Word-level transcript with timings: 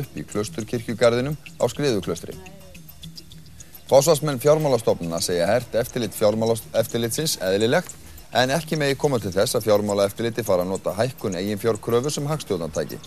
upp 0.00 0.16
í 0.16 0.24
klusturkirkjugarðinum 0.30 1.36
á 1.60 1.64
skriðuklustri. 1.72 2.36
Fósvarsmenn 3.86 4.40
fjármálastofnuna 4.42 5.20
segja 5.22 5.46
hert 5.46 5.74
eftirlit 5.78 6.14
fjármálaeftirlitsins 6.18 7.36
eðlilegt 7.46 7.92
en 8.34 8.50
ekki 8.50 8.78
megi 8.80 8.98
koma 8.98 9.20
til 9.22 9.30
þess 9.34 9.54
að 9.54 9.68
fjármálaeftirliti 9.68 10.44
fara 10.46 10.66
að 10.66 10.72
nota 10.72 10.94
hækkun 10.96 11.38
eigin 11.38 11.62
fjárkröfu 11.62 12.10
sem 12.10 12.26
hagstjórnantæki. 12.26 12.98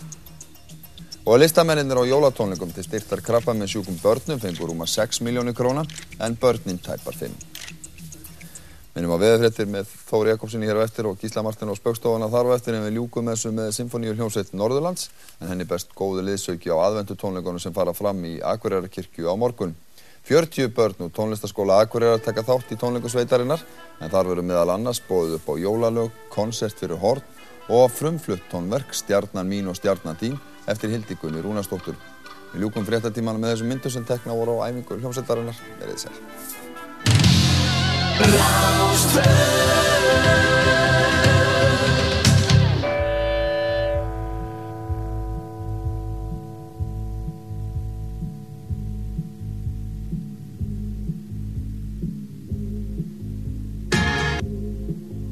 Og 1.28 1.36
listamennir 1.38 2.00
á 2.00 2.04
jólatónleikum 2.08 2.72
til 2.72 2.86
styrtar 2.86 3.20
krabba 3.20 3.52
með 3.52 3.74
sjúkum 3.74 4.00
börnum 4.00 4.40
fengur 4.40 4.72
rúma 4.72 4.88
6 4.88 5.20
miljónir 5.20 5.54
króna 5.54 5.84
en 6.18 6.38
börnin 6.40 6.80
tæpar 6.80 7.14
5. 7.14 7.59
Minnum 8.90 9.12
á 9.14 9.22
veðurfrettir 9.22 9.68
með 9.70 9.90
Þóri 10.08 10.32
Jakobssoni 10.32 10.66
hér 10.66 10.80
á 10.80 10.82
eftir 10.82 11.06
og 11.06 11.20
Gísla 11.20 11.44
Martin 11.46 11.70
á 11.70 11.78
spöggstofana 11.78 12.26
þar 12.26 12.48
á 12.50 12.56
eftir 12.56 12.74
en 12.74 12.82
við 12.88 12.96
ljúkum 12.96 13.28
þessu 13.30 13.52
með 13.54 13.68
Sinfoníu 13.76 14.16
hljómsveit 14.16 14.48
Norðurlands 14.50 15.12
en 15.38 15.46
henni 15.46 15.66
best 15.70 15.92
góðu 15.94 16.24
liðsauki 16.26 16.72
á 16.74 16.82
aðvendu 16.88 17.14
tónleikonum 17.14 17.62
sem 17.62 17.76
fara 17.76 17.94
fram 17.94 18.18
í 18.26 18.40
Akureyrakirkju 18.42 19.30
á 19.30 19.34
morgun. 19.38 19.76
40 20.26 20.74
börn 20.74 21.06
úr 21.06 21.12
tónlistaskóla 21.14 21.78
Akureyrar 21.84 22.18
taka 22.24 22.42
þátt 22.42 22.74
í 22.74 22.78
tónleikusveitarinnar 22.82 23.62
en 24.02 24.10
þar 24.10 24.32
verður 24.32 24.48
meðal 24.48 24.74
annars 24.74 24.98
bóðið 25.06 25.36
upp 25.38 25.46
á 25.46 25.54
jólalög, 25.62 26.16
konsert 26.34 26.82
fyrir 26.82 26.98
hort 26.98 27.70
og 27.70 27.92
frumflutt 27.94 28.48
tónverk 28.50 28.90
Stjarnan 28.90 29.46
mín 29.46 29.70
og 29.70 29.78
Stjarnan 29.78 30.18
þín 30.18 30.34
eftir 30.66 30.90
Hildikunni 30.90 31.44
Rúnastóttur. 31.46 31.94
Við 32.50 32.66
ljúkum 32.66 32.90
fréttatímanu 32.90 33.38
með 33.38 33.54
þessum 33.54 33.70
myndu 33.70 33.94
sem 33.94 34.08
tekna 34.08 34.34
voru 34.34 34.58
á 34.58 34.66
æfingu 34.66 34.98
hljómsveitarinnar. 34.98 36.59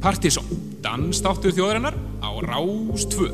Partizón, 0.09 0.49
dansþáttur 0.81 1.53
þjóðarinnar 1.53 1.93
á 2.25 2.33
Rástvö. 2.41 3.29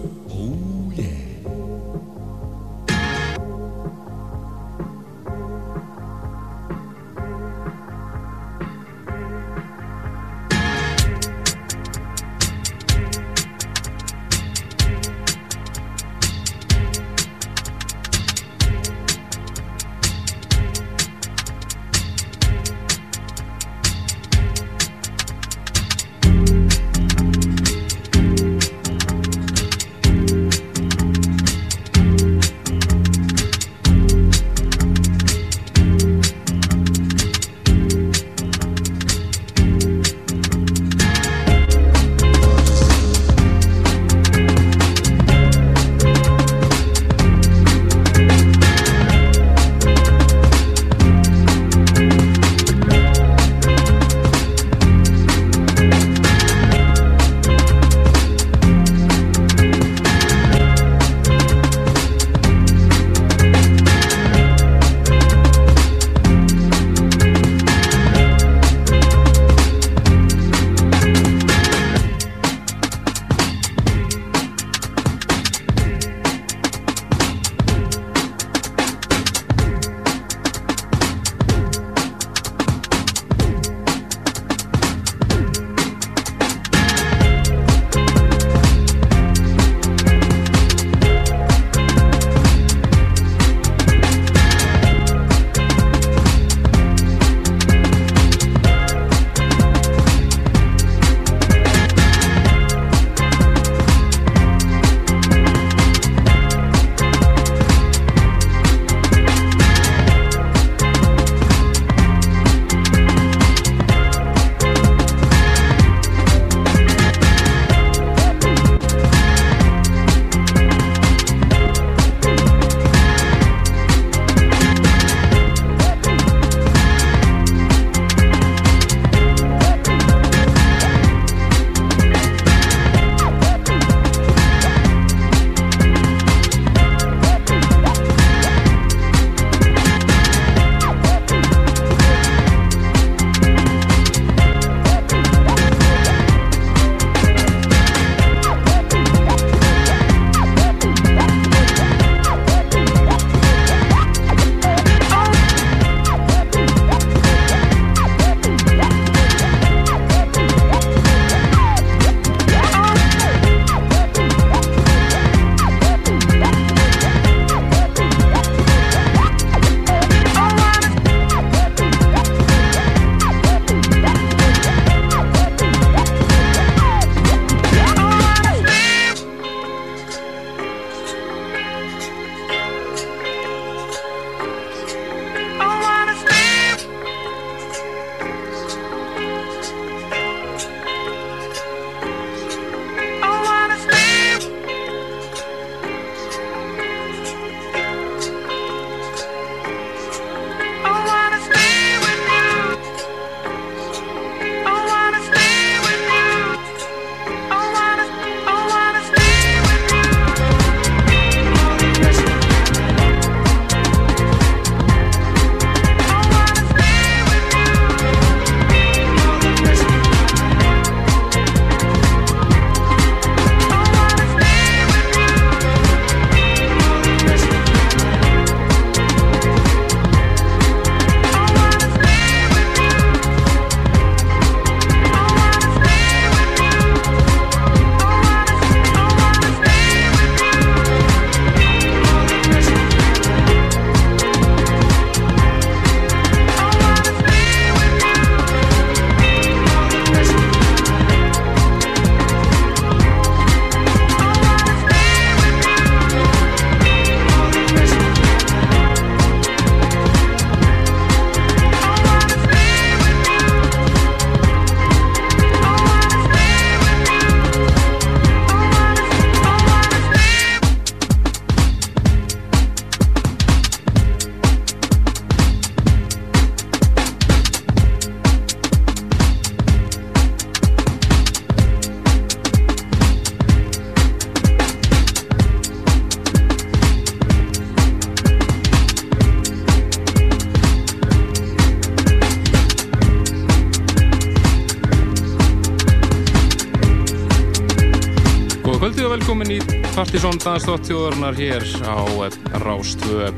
Í 300.14 300.16
Partizón 300.16 300.38
Dansdótt 300.38 300.86
þjóðarinnar 300.86 301.34
hér 301.34 301.64
á 301.90 301.98
eh, 302.22 302.34
Rástvö. 302.62 303.32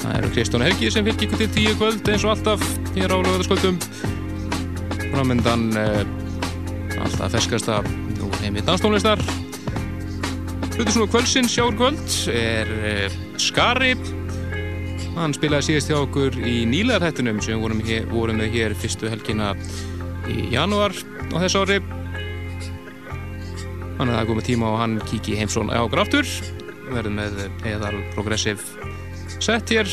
Það 0.00 0.14
eru 0.16 0.30
Kristján 0.32 0.64
Helgi 0.64 0.88
sem 0.88 1.04
fylgir 1.04 1.26
ykkur 1.26 1.40
til 1.42 1.48
tíu 1.52 1.74
kvöld 1.76 2.08
eins 2.08 2.24
og 2.24 2.32
alltaf 2.32 2.64
hér 2.94 3.12
á 3.12 3.18
lögðarskvöldum. 3.20 3.76
Framöndan 5.12 5.66
uh, 5.76 6.00
alltaf 6.96 7.36
ferskasta 7.36 7.82
og 8.24 8.38
heimið 8.40 8.70
danstónlistar. 8.70 9.20
Hlutur 10.78 10.94
svona 10.96 11.12
kvöldsinn 11.12 11.52
sjáur 11.52 11.76
kvöld 11.76 12.00
er 12.32 12.72
uh, 12.72 13.22
Skari. 13.36 13.92
Hann 15.18 15.36
spilaði 15.36 15.74
síðast 15.74 15.92
hjá 15.92 15.98
okkur 16.00 16.40
í 16.40 16.62
nýlegarhættunum 16.72 17.44
sem 17.44 17.60
vorum, 17.60 17.84
hér, 17.84 18.08
vorum 18.08 18.40
með 18.40 18.56
hér 18.56 18.80
fyrstu 18.80 19.12
helgina 19.12 19.52
í 20.24 20.54
janúar 20.56 20.96
á 20.96 21.36
þess 21.36 21.60
ári. 21.60 21.82
Þannig 24.02 24.16
að 24.16 24.18
það 24.18 24.24
er 24.24 24.30
komið 24.32 24.46
tíma 24.48 24.66
og 24.66 24.80
hann 24.80 24.94
kíki 25.06 25.34
heimsón 25.38 25.68
á. 25.70 25.86
Við 25.86 26.88
verðum 26.90 27.20
með 27.20 27.36
eðal 27.70 27.98
progressive 28.16 28.88
set 29.38 29.70
hér 29.70 29.86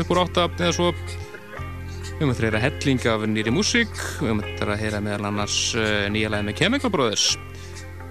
upp 0.00 0.12
úr 0.14 0.20
átta 0.22 0.46
eða 0.56 0.70
svo. 0.72 0.86
Við 0.96 2.22
höfum 2.22 2.32
að 2.32 2.40
heyra 2.46 2.62
helling 2.62 3.04
af 3.12 3.26
nýri 3.28 3.52
músík. 3.52 3.92
Við 4.22 4.30
höfum 4.30 4.40
að 4.64 4.72
heyra 4.80 5.02
meðal 5.04 5.28
annars 5.28 5.58
eh, 5.76 6.06
nýja 6.08 6.30
lagi 6.32 6.48
með 6.48 6.56
Chemical 6.62 6.92
Brothers 6.94 7.26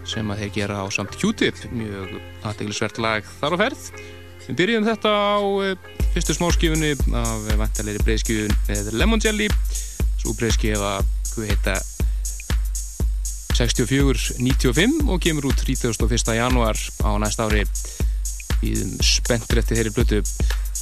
sem 0.05 0.29
að 0.29 0.43
þeir 0.43 0.53
gera 0.59 0.77
á 0.77 0.85
samt 0.93 1.17
Q-tip. 1.17 1.65
Mjög 1.73 2.13
aðteglisvert 2.45 3.01
lag 3.01 3.33
þar 3.41 3.57
á 3.57 3.61
ferð. 3.63 3.89
Við 4.45 4.61
byrjum 4.61 4.88
þetta 4.91 5.15
á 5.17 5.41
eh, 5.65 5.89
fyrstu 6.13 6.38
smáskifunni 6.38 6.93
af 7.25 7.49
vantalegri 7.57 8.05
breyðskifun 8.05 8.55
með 8.69 8.93
Lemon 9.01 9.25
Jelly. 9.25 9.49
Svo 10.21 10.38
breyðskifa, 10.38 10.99
hvað 11.33 11.53
heita 11.55 11.81
64-95 13.55 15.07
og 15.07 15.21
kemur 15.23 15.47
út 15.51 15.61
31. 15.63 16.35
januar 16.35 16.75
á 16.75 17.09
næsta 17.21 17.47
ári. 17.47 17.63
Við 18.59 18.97
spenntur 19.03 19.61
eftir 19.61 19.79
þeirri 19.79 19.93
blötu 19.95 20.21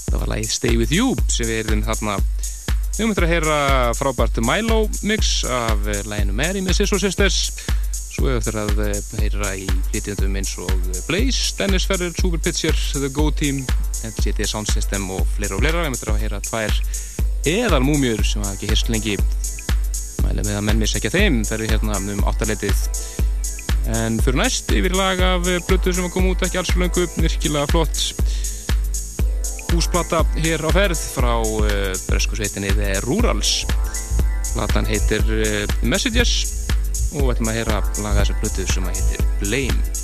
það 0.07 0.19
var 0.23 0.31
lægið 0.33 0.51
Stay 0.55 0.79
With 0.79 0.93
You 0.93 1.13
sem 1.29 1.49
við 1.49 1.63
erum 1.63 1.83
þarna. 1.85 2.17
Við 2.93 3.09
möttum 3.09 3.25
að 3.25 3.31
heyra 3.33 3.59
frábært 3.97 4.41
Milo 4.45 4.83
mix 5.05 5.39
af 5.49 5.87
læginu 6.09 6.35
Mary 6.37 6.61
með 6.65 6.81
Sisso 6.81 6.99
Sisters. 7.01 7.39
Svo 8.13 8.29
öttum 8.29 8.59
að 8.61 8.83
heyra 9.21 9.55
í 9.57 9.65
flítjandum 9.89 10.37
eins 10.37 10.53
og 10.61 10.73
Blaze, 11.07 11.55
Dennis 11.57 11.87
Ferrer, 11.89 12.13
Super 12.17 12.41
Pitcher 12.41 12.77
The 12.97 13.09
Go 13.13 13.29
Team, 13.33 13.63
NCT 14.05 14.45
Sound 14.49 14.69
System 14.69 15.09
og 15.13 15.25
fleira 15.37 15.57
og 15.57 15.63
fleira, 15.63 15.85
við 15.85 15.95
möttum 15.95 16.13
að 16.13 16.21
heyra 16.25 16.41
tvær 16.45 16.77
eðal 17.49 17.81
múmjur 17.83 18.21
sem 18.25 18.45
hafa 18.45 18.57
ekki 18.57 18.69
hýrst 18.69 18.93
lengi 18.93 19.17
mæli 20.23 20.45
með 20.45 20.57
að 20.57 20.65
menn 20.67 20.81
misækja 20.81 21.11
þeim. 21.13 21.41
Þegar 21.47 21.63
við 21.63 21.73
hérna 21.75 21.99
um 22.15 22.23
áttaleitið 22.31 22.83
en 23.93 24.15
fyrir 24.23 24.39
næst 24.39 24.71
yfir 24.71 24.95
lag 24.95 25.19
af 25.19 25.47
blötu 25.67 25.91
sem 25.91 26.07
kom 26.13 26.29
út 26.31 26.45
ekki 26.45 26.61
alls 26.61 26.71
fyrir 26.71 26.87
löngu 26.87 27.07
virkilega 27.17 27.67
flott. 27.71 28.03
Húsplata 29.73 30.21
hér 30.37 30.63
á 30.63 30.69
ferð 30.75 31.01
frá 31.15 31.33
uh, 31.41 31.65
bresku 32.07 32.37
sveitinni 32.37 32.71
The 32.77 32.99
Rurals. 33.07 33.63
Platan 34.53 34.87
heitir 34.87 35.25
uh, 35.25 35.63
Messages. 35.81 36.37
Og 37.13 37.27
við 37.27 37.35
ætlum 37.35 37.51
að 37.51 37.59
heyra 37.59 37.83
laga 38.05 38.23
þessar 38.23 38.41
blötu 38.41 38.69
sem 38.69 38.89
heitir 38.89 39.27
Blame 39.41 40.02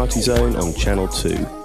Party 0.00 0.22
Zone 0.22 0.56
on 0.56 0.72
Channel 0.72 1.08
2. 1.08 1.59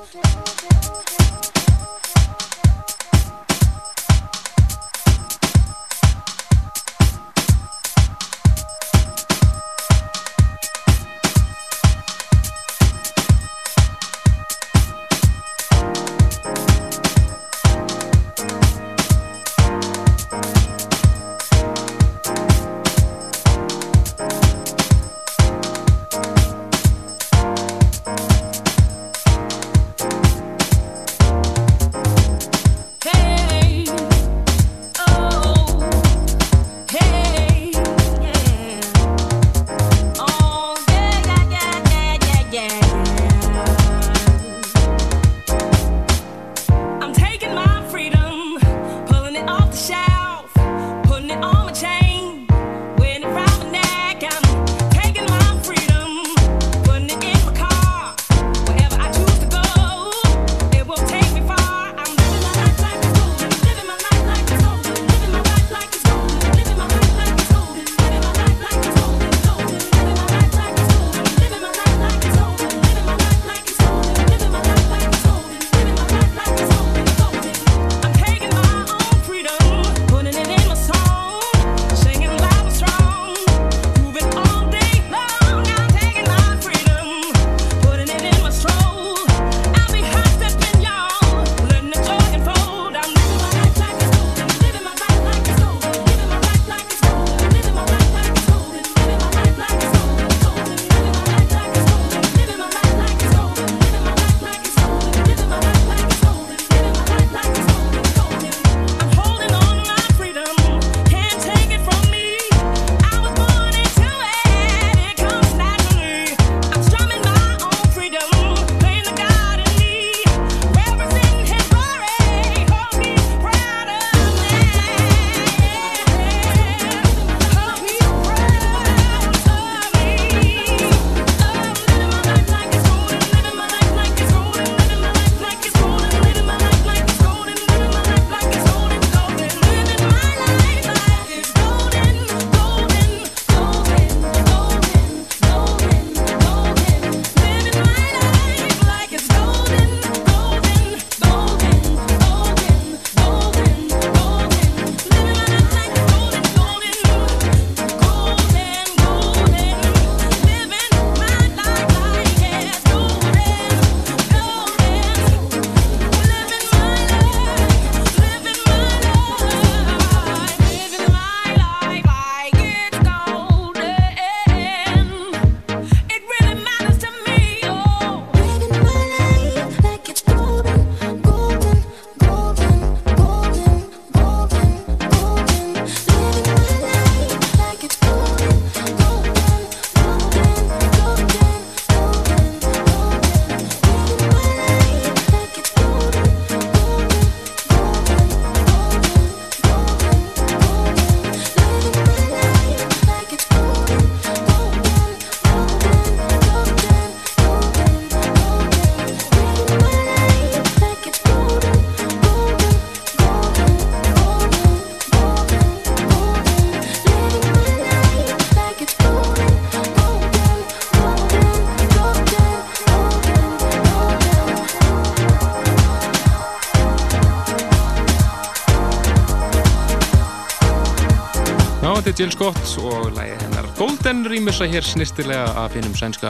Jill 232.16 232.32
Scott 232.32 232.78
og 232.80 233.10
lægið 233.12 233.42
hennar 233.44 233.66
Golden 233.76 234.22
rýmur 234.32 234.56
sér 234.56 234.70
hér 234.72 234.86
snistilega 234.88 235.50
að 235.60 235.74
finnum 235.74 235.96
sænska 236.00 236.30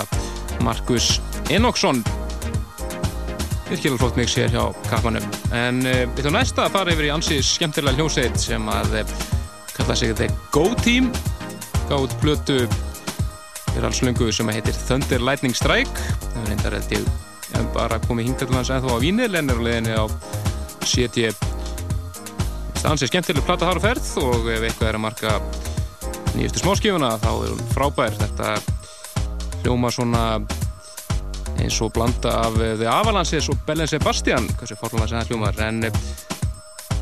Markus 0.65 1.19
Enoksson. 1.53 1.99
Virkilega 3.67 3.99
flott 4.01 4.17
mix 4.17 4.33
hér 4.33 4.49
hjá 4.49 4.63
kappanum. 4.89 5.27
En 5.53 5.83
uh, 5.85 5.99
við 6.07 6.23
ætlum 6.23 6.37
næsta 6.39 6.65
að 6.65 6.73
fara 6.73 6.95
yfir 6.95 7.05
í 7.05 7.11
ansi 7.13 7.37
skemmtilega 7.45 7.99
hljóseit 7.99 8.39
sem 8.41 8.65
að 8.73 8.97
uh, 9.03 9.13
kalla 9.75 9.97
sig 9.99 10.15
The 10.17 10.31
Go 10.55 10.71
Team. 10.81 11.11
Gáð 11.91 12.15
plötu 12.23 12.57
fyrir 13.69 13.85
alls 13.85 14.01
lungu 14.01 14.31
sem 14.33 14.49
heitir 14.55 14.77
Thunder 14.87 15.21
Lightning 15.21 15.53
Strike. 15.53 16.07
Það 16.31 16.49
reyndar 16.49 16.79
held 16.79 16.97
ég 16.97 17.05
bara 17.75 17.99
komið 18.07 18.31
hinga 18.31 18.41
til 18.41 18.57
hans 18.57 18.73
ennþá 18.73 18.95
á 18.95 19.03
Vínil 19.03 19.37
en 19.37 19.53
er 19.53 19.61
á 19.61 19.65
leðinni 19.67 19.93
á 19.93 20.05
CT 20.81 21.29
Það 22.79 22.89
er 22.89 22.91
ansið 22.95 23.09
skemmtileg 23.09 23.45
platta 23.47 23.69
þar 23.69 23.79
á 23.81 23.85
ferð 23.85 24.09
og 24.21 24.49
ef 24.53 24.65
eitthvað 24.67 24.89
er 24.89 24.97
að 24.99 25.03
marka 25.05 25.37
nýjustu 26.35 26.61
smáskífuna 26.63 27.15
þá 27.21 27.31
er 27.31 27.53
hún 27.53 27.63
frábær. 27.71 28.15
Þetta 28.19 28.53
hljóma 29.63 29.91
svona 29.93 30.25
eins 31.55 31.79
og 31.83 31.93
blanda 31.95 32.35
af 32.43 32.59
The 32.59 32.89
Avalanches 32.91 33.49
og 33.53 33.63
Belen 33.67 33.89
Sebastian 33.89 34.49
hversu 34.59 34.77
fórlulega 34.79 35.11
sem 35.13 35.21
það 35.21 35.33
hljómar. 35.33 35.63
En 35.65 35.81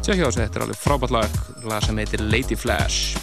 tjekkja 0.03 0.23
á 0.23 0.27
þessu, 0.29 0.41
þetta 0.43 0.59
er 0.59 0.67
alveg 0.67 0.81
frábært 0.85 1.17
lag. 1.17 1.37
Lag 1.67 1.85
sem 1.85 2.03
heitir 2.03 2.25
Lady 2.27 2.59
Flash 2.59 3.22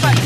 Don't. 0.00 0.21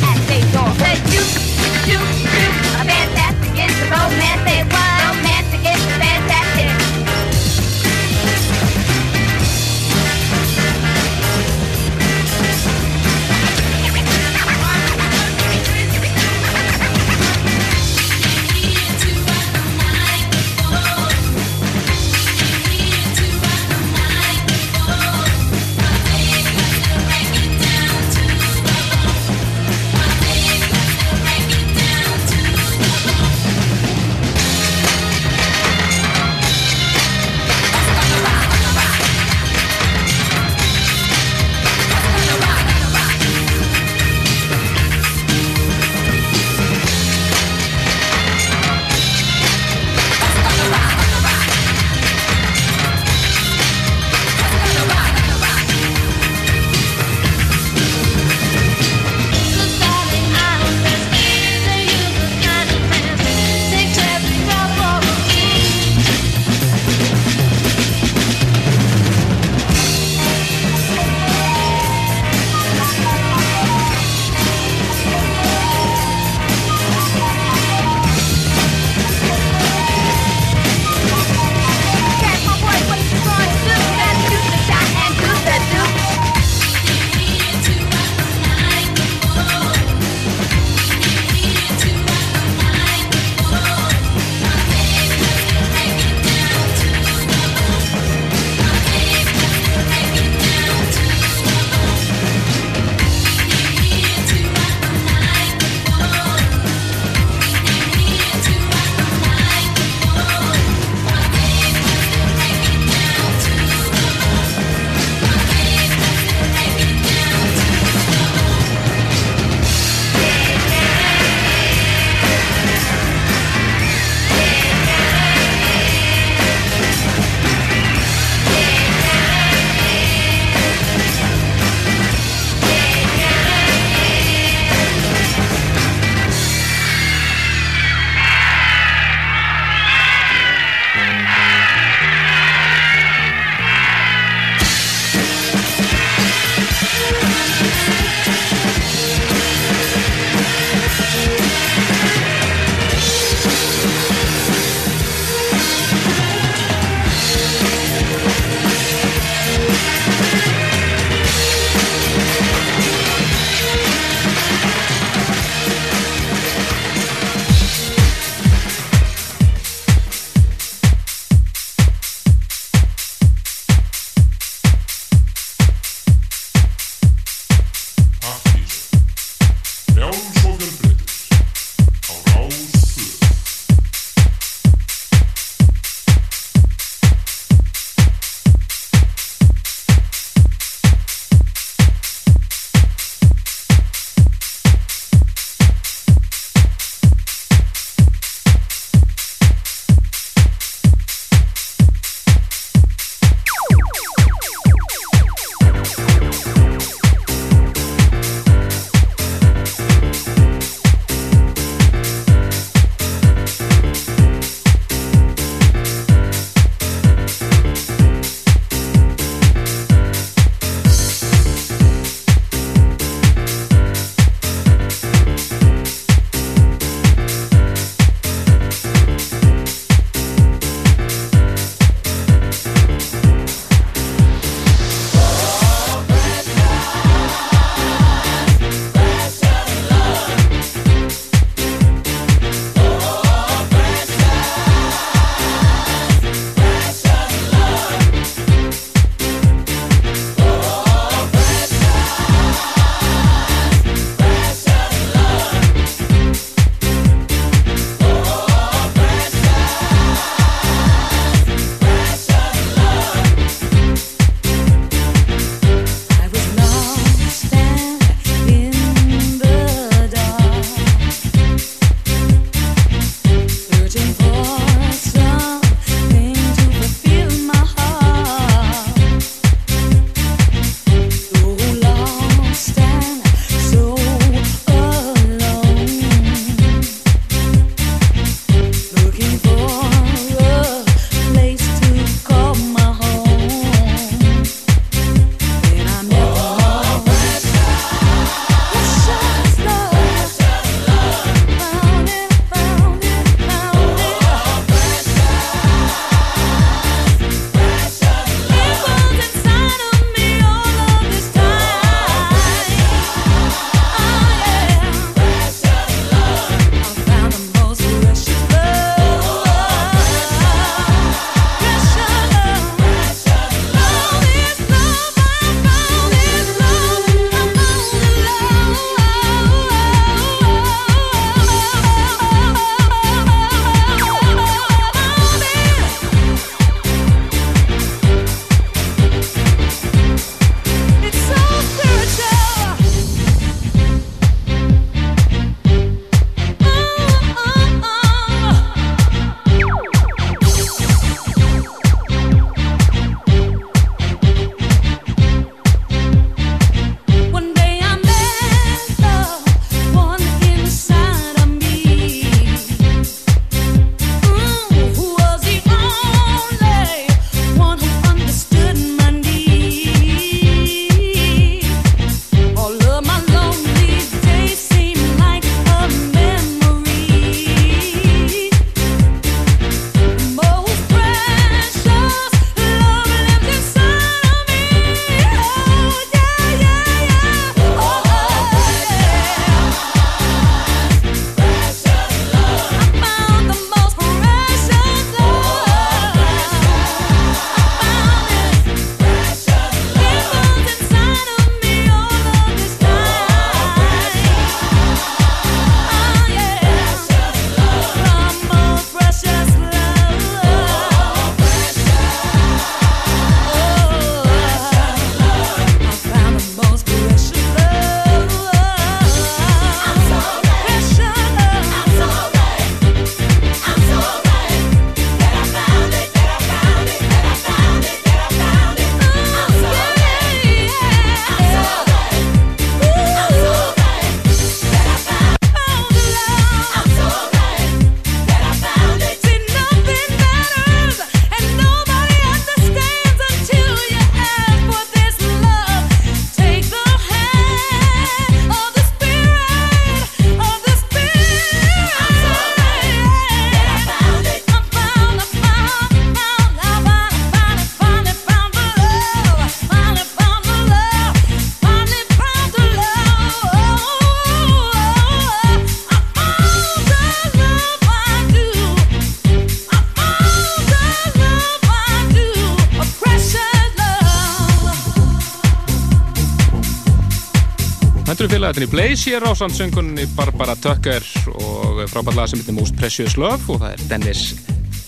Í 478.57 478.67
Blaze 478.73 479.11
hér 479.11 479.25
á 479.29 479.37
samsöngunni 479.37 480.07
Barbara 480.17 480.55
Tucker 480.57 481.05
og 481.29 481.83
frábært 481.93 482.17
lag 482.17 482.29
sem 482.31 482.41
heitir 482.41 482.55
Most 482.57 482.77
Precious 482.81 483.19
Love 483.21 483.53
og 483.53 483.59
það 483.61 483.75
er 483.75 483.83
Dennis 483.91 484.23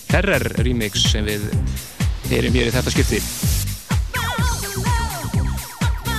Ferrer 0.09 0.45
remix 0.65 1.03
sem 1.11 1.27
við 1.27 1.43
heyrim 2.31 2.55
hér 2.57 2.71
í 2.71 2.73
þetta 2.73 2.93
skipti. 2.95 3.19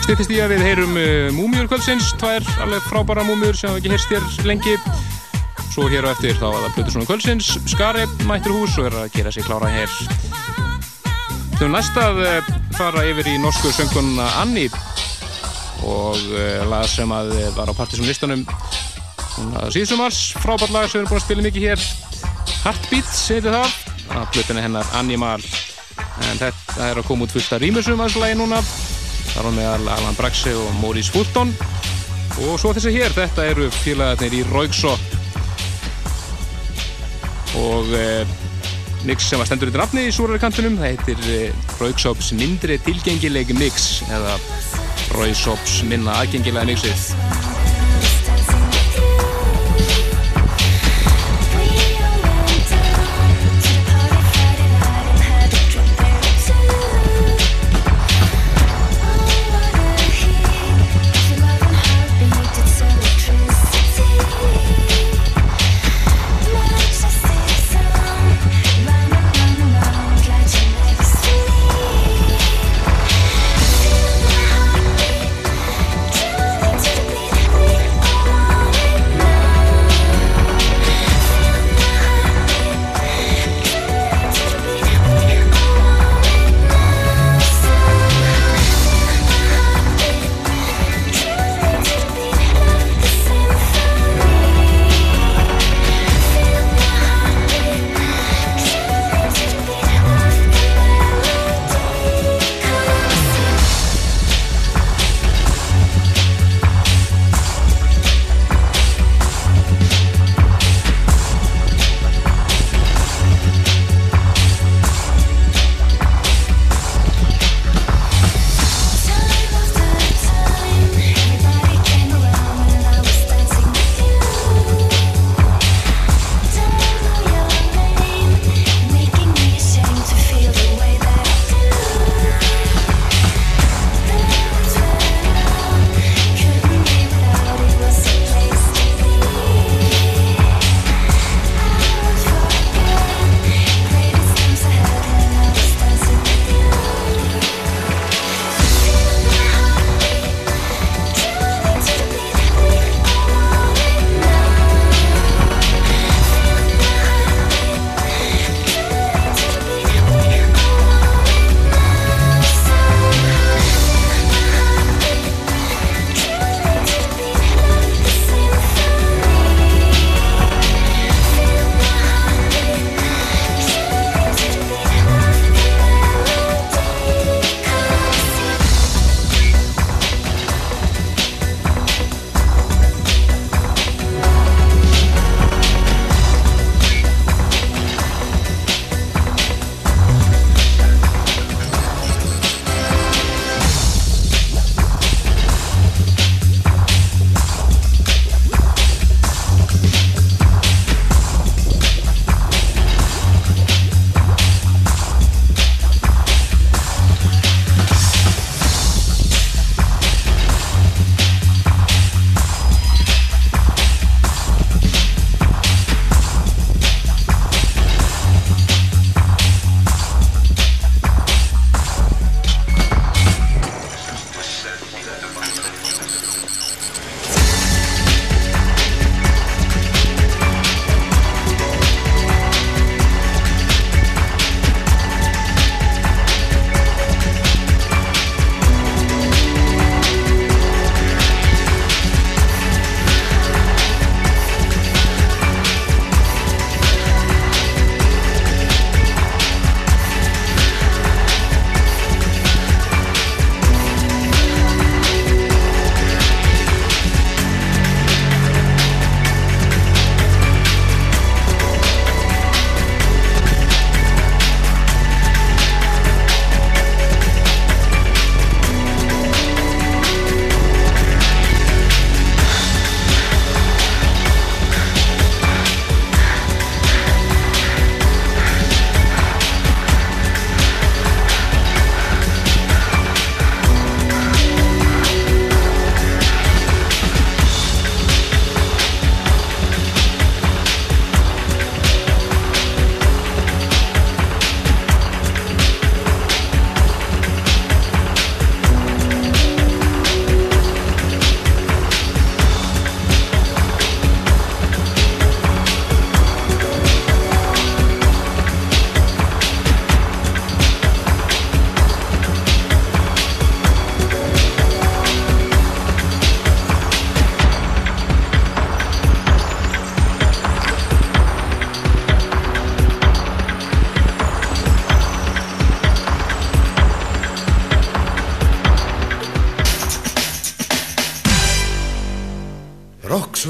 Stýttist 0.05 0.31
í 0.31 0.39
að 0.45 0.55
við 0.55 0.63
heyrum 0.69 0.95
uh, 1.01 1.33
Múmiur 1.35 1.67
kvöldsins, 1.73 2.13
tvær 2.23 2.47
alveg 2.63 2.87
frábæra 2.87 3.27
múmiur 3.27 3.59
sem 3.59 3.73
hafa 3.73 3.83
ekki 3.83 3.97
heyrst 3.97 4.15
hér 4.15 4.47
lengi. 4.47 4.77
Svo 5.75 5.89
hér 5.91 6.07
á 6.07 6.15
eftir 6.15 6.39
þá 6.39 6.47
að 6.53 6.61
það 6.61 6.77
blöður 6.77 6.95
svona 6.95 7.11
kvöldsins, 7.11 7.51
Skari 7.75 8.07
mættur 8.31 8.61
hús 8.61 8.79
og 8.79 8.93
er 8.93 9.01
að 9.03 9.11
gera 9.19 9.35
sér 9.35 9.51
klára 9.51 9.75
hér. 9.75 9.99
Þau 11.59 11.67
næst 11.75 11.99
að 11.99 12.23
uh, 12.29 12.55
fara 12.79 13.05
yfir 13.11 13.35
í 13.35 13.37
norsku 13.43 13.75
söngunna 13.75 14.31
Anni 14.39 14.69
og 15.90 16.16
uh, 16.33 16.62
lag 16.70 16.87
sem 16.90 17.11
að 17.14 17.35
var 17.57 17.70
á 17.70 17.74
Partiðsson 17.74 18.09
listanum 18.09 18.46
síðsumars, 19.72 20.18
frábært 20.42 20.72
lag 20.74 20.88
sem 20.88 20.98
við 20.98 21.05
erum 21.05 21.11
búin 21.11 21.20
að 21.20 21.26
spila 21.26 21.44
mikið 21.46 21.66
hér. 21.68 21.85
Heartbeat, 22.64 23.12
heitir 23.31 23.55
það. 23.55 23.76
Að 24.11 24.26
blötuna 24.35 24.64
hennar 24.64 24.90
Animal. 24.98 25.38
En 26.26 26.40
þetta 26.40 26.88
er 26.90 27.00
að 27.00 27.07
koma 27.09 27.24
út 27.24 27.35
fullt 27.35 27.55
að 27.57 27.64
rýmursum 27.64 28.00
að 28.00 28.11
þessu 28.11 28.24
lagi 28.24 28.37
núna. 28.40 28.61
Þar 29.31 29.48
á 29.48 29.50
meðal 29.57 29.94
Alan 29.94 30.18
Braxe 30.18 30.53
og 30.59 30.74
Maurice 30.83 31.14
Fulton. 31.14 31.55
Og 32.44 32.59
svo 32.61 32.74
þessi 32.76 32.92
hér, 32.94 33.14
þetta 33.16 33.48
eru 33.53 33.70
félagarnir 33.81 34.40
í 34.40 34.44
Rauksótt 34.50 35.16
og 37.59 37.88
eh, 37.98 38.26
mix 39.09 39.26
sem 39.26 39.40
var 39.40 39.48
stendur 39.48 39.70
undir 39.70 39.83
nafni 39.83 40.05
í 40.07 40.12
súrari 40.14 40.38
kantunum 40.42 40.76
það 40.79 40.92
heitir 40.92 41.24
eh, 41.33 41.64
Rauksóps 41.81 42.31
mindri 42.38 42.76
tilgengilegi 42.85 43.57
mix 43.59 43.88
eða 44.07 44.37
Rauksóps 45.11 45.81
minna 45.90 46.14
aðgengilega 46.20 46.68
mixið 46.68 47.20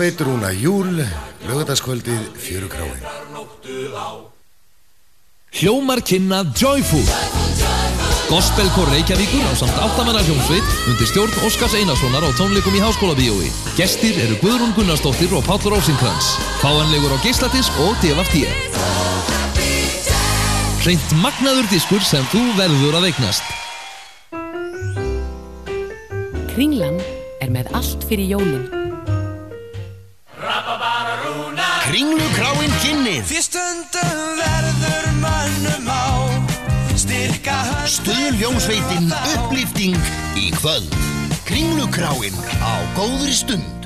Rokksveit 0.00 0.20
Rúna 0.24 0.48
Júl, 0.56 0.96
lögataskvöldið 1.44 2.20
Fjörugráin. 2.40 3.02
Hljómar 5.52 6.00
kynna 6.00 6.40
Joyful. 6.56 7.04
Gospelkor 8.30 8.88
Reykjavíkur 8.88 9.44
á 9.44 9.52
samt 9.52 9.76
áttamannar 9.76 10.24
hljómsveit 10.24 10.64
undir 10.88 11.04
stjórn 11.04 11.36
Óskars 11.44 11.76
Einarssonar 11.76 12.24
á 12.24 12.32
tónleikum 12.32 12.72
í 12.72 12.80
Háskóla 12.80 13.12
Bíói. 13.12 13.52
Gestir 13.76 14.16
eru 14.16 14.40
Guðrún 14.40 14.72
Gunnarsdóttir 14.72 15.36
og 15.36 15.44
Páll 15.44 15.68
Rósinkrans. 15.68 16.32
Fáanlegur 16.64 17.12
á 17.12 17.20
geisladisk 17.20 17.68
og 17.84 17.92
DFT. 18.00 18.48
Hreint 20.80 21.08
magnaður 21.20 21.68
diskur 21.68 22.00
sem 22.00 22.24
þú 22.32 22.48
verður 22.56 23.02
að 23.04 23.12
eignast. 23.12 23.44
Kringlan 26.56 26.96
er 27.44 27.52
með 27.52 27.68
allt 27.76 28.08
fyrir 28.08 28.38
jólinn. 28.38 28.79
Kringlu 31.90 32.26
kráin 32.36 32.70
kynnið. 32.84 33.24
Því 33.26 33.40
stundum 33.42 34.18
verður 34.38 35.08
mönnum 35.18 35.88
á. 35.90 36.06
Styrka 36.94 37.56
hönd 37.66 37.90
Stuðljómsveitin 37.96 39.10
upplýfting 39.32 39.98
í 40.38 40.52
kvöld. 40.54 40.94
Kringlu 41.50 41.90
kráin 41.90 42.38
á 42.62 42.78
góðri 42.94 43.34
stund 43.34 43.79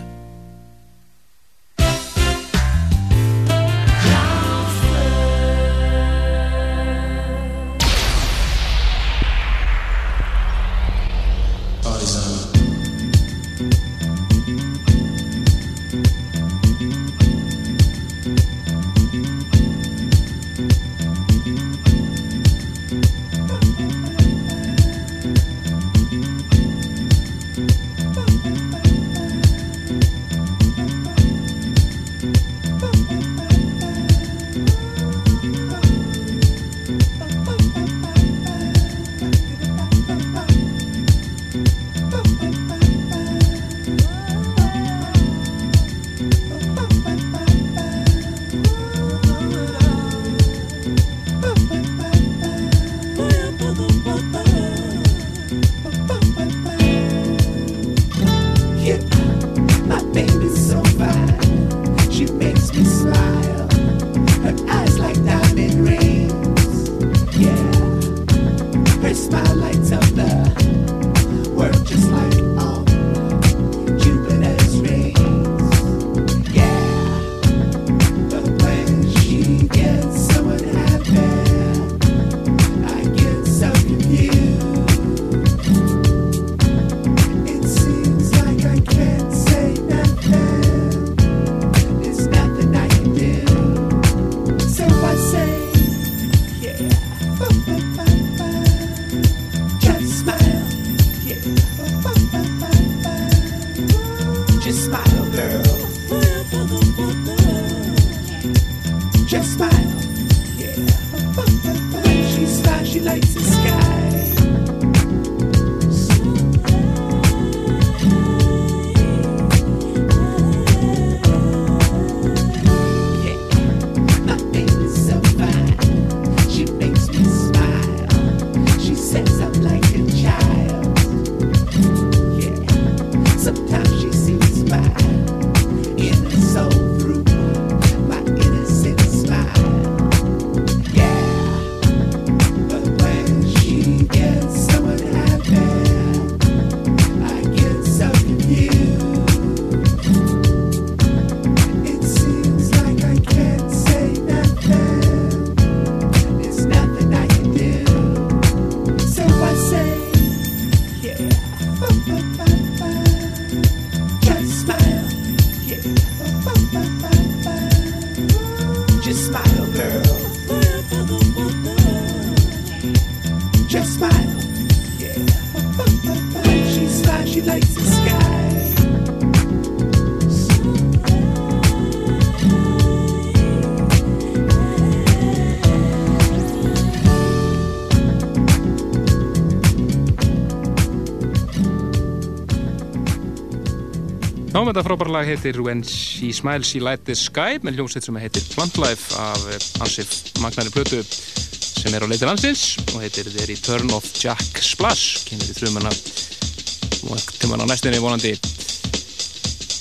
Já, 194.65 194.71
þetta 194.71 194.83
frábæra 194.87 195.13
lag 195.13 195.27
heitir 195.29 195.59
When 195.61 195.83
She 195.85 196.31
Smiles 196.33 196.71
She 196.71 196.81
Light 196.81 197.03
the 197.05 197.13
Sky 197.13 197.59
með 197.61 197.75
hljómsveit 197.77 198.07
sem 198.07 198.17
heitir 198.17 198.47
Plant 198.55 198.79
Life 198.81 199.13
af 199.21 199.43
Ansif 199.85 200.31
Magnari 200.41 200.71
Plötu 200.73 201.03
sem 201.05 201.93
er 201.93 202.01
á 202.01 202.09
leiti 202.09 202.25
landsins 202.25 202.63
og 202.95 203.03
heitir 203.03 203.29
The 203.29 203.45
Return 203.51 203.93
of 203.93 204.09
Jack 204.17 204.63
Splash 204.65 205.27
kemur 205.29 205.51
í 205.53 205.57
þrjumana 205.59 205.93
og 205.93 207.27
tíman 207.43 207.61
á 207.61 207.69
næstinni 207.69 208.01
vonandi. 208.01 208.33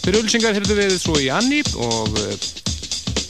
Fyrir 0.03 0.19
ölsingar 0.19 0.59
heyrðu 0.59 0.75
við 0.81 0.97
svo 0.99 1.15
í 1.15 1.31
Anni 1.31 1.61
og 1.79 2.19
uh, 2.19 2.36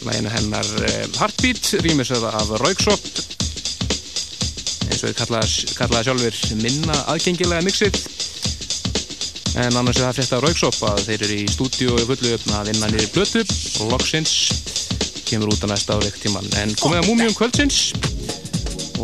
læginu 0.09 0.33
hennar 0.33 0.73
uh, 0.81 1.05
Heartbeat 1.19 1.69
rýmisöða 1.85 2.33
af 2.33 2.49
Rauksop 2.63 3.05
eins 4.89 5.05
og 5.05 5.11
við 5.11 5.21
kallaða 5.21 6.01
sjálfur 6.09 6.41
minna 6.65 6.97
aðgengilega 7.13 7.61
mixið 7.69 8.01
en 9.53 9.75
annars 9.77 9.99
er 9.99 10.07
það 10.07 10.17
frétta 10.17 10.39
á 10.39 10.43
Rauksop 10.43 10.79
að 10.89 11.03
þeir 11.07 11.25
eru 11.27 11.35
í 11.43 11.51
stúdíu 11.51 11.93
og 11.93 12.07
fullu 12.09 12.33
upp 12.33 12.47
að 12.57 12.71
vinna 12.71 12.89
niður 12.89 13.11
blötu 13.13 13.43
og 13.83 13.91
loksins 13.93 14.33
kemur 15.27 15.53
út 15.53 15.65
á 15.65 15.67
næsta 15.69 15.97
áleik 15.97 16.17
tíman 16.21 16.49
en 16.61 16.73
komið 16.81 17.01
að 17.01 17.07
múmium 17.09 17.37
kvöldsins. 17.37 17.79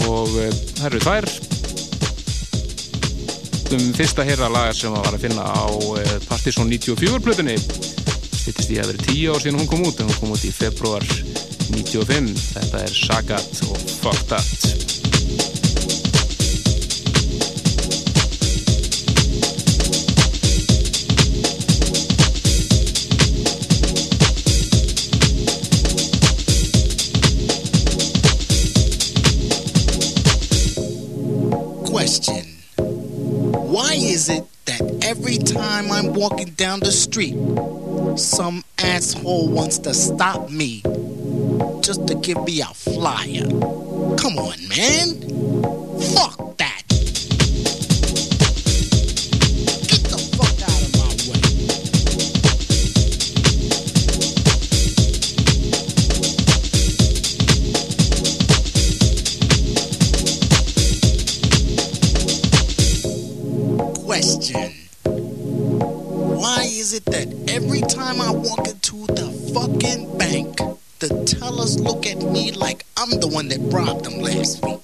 Og 0.05 0.33
uh, 0.33 0.49
það 0.79 0.87
eru 0.89 1.03
tvær. 1.05 1.29
Um 3.69 3.85
fyrsta 3.93 4.25
herra 4.25 4.49
lagar 4.49 4.77
sem 4.77 4.93
var 4.93 5.13
að 5.13 5.27
finna 5.27 5.45
á 5.45 5.69
uh, 5.69 6.17
Partisan 6.29 6.69
94 6.71 7.21
blötunni 7.21 7.57
stýttist 7.59 8.73
í 8.73 8.79
að 8.81 8.93
vera 8.93 9.07
10 9.11 9.29
ár 9.29 9.43
síðan 9.43 9.61
hún 9.61 9.69
kom 9.69 9.85
út 9.85 10.01
en 10.01 10.09
hún 10.09 10.19
kom 10.23 10.33
út 10.33 10.47
í 10.47 10.53
februar 10.53 11.05
95 11.69 12.33
þetta 12.55 12.85
er 12.87 12.99
Sagat 13.03 13.65
og 13.69 13.89
Fuck 13.99 14.25
That 14.31 14.78
walking 36.19 36.49
down 36.49 36.81
the 36.81 36.91
street, 36.91 37.33
some 38.19 38.61
asshole 38.77 39.47
wants 39.47 39.79
to 39.79 39.93
stop 39.93 40.49
me 40.49 40.81
just 41.79 42.05
to 42.07 42.15
give 42.15 42.43
me 42.43 42.59
a 42.59 42.65
flyer. 42.65 43.47
Come 44.17 44.37
on, 44.37 44.67
man. 44.67 45.15
Fuck. 46.13 46.48
the 73.21 73.27
one 73.27 73.47
that 73.49 73.59
robbed 73.73 74.05
them 74.05 74.21
last 74.21 74.63
week. 74.63 74.78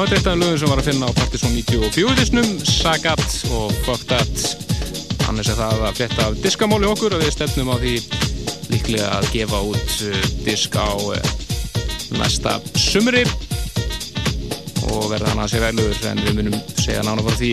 Það 0.00 0.06
var 0.08 0.16
þetta 0.16 0.32
lögur 0.40 0.60
sem 0.60 0.70
var 0.70 0.80
að 0.80 0.86
finna 0.88 1.08
á 1.12 1.18
Partisan 1.18 1.50
94-disnum, 1.52 2.46
Sagat 2.64 3.34
og 3.52 3.74
Fuck 3.84 4.06
That. 4.08 4.44
Annars 5.28 5.50
er 5.52 5.58
það 5.58 5.82
að 5.84 5.98
fletta 5.98 6.24
af 6.24 6.38
diskamáli 6.40 6.88
okkur 6.88 7.18
og 7.18 7.20
við 7.20 7.34
stefnum 7.34 7.68
á 7.68 7.76
því 7.82 7.92
líklega 8.72 9.10
að 9.18 9.28
gefa 9.34 9.60
út 9.60 9.92
uh, 10.08 10.24
disk 10.46 10.80
á 10.80 10.88
uh, 10.88 11.20
næsta 12.16 12.56
sumri 12.80 13.26
og 14.88 15.04
verða 15.12 15.34
hann 15.34 15.44
að 15.44 15.52
sé 15.52 15.62
veluður 15.66 16.08
en 16.14 16.24
við 16.24 16.38
munum 16.38 16.58
segja 16.80 17.04
nána 17.04 17.28
frá 17.28 17.36
því 17.36 17.52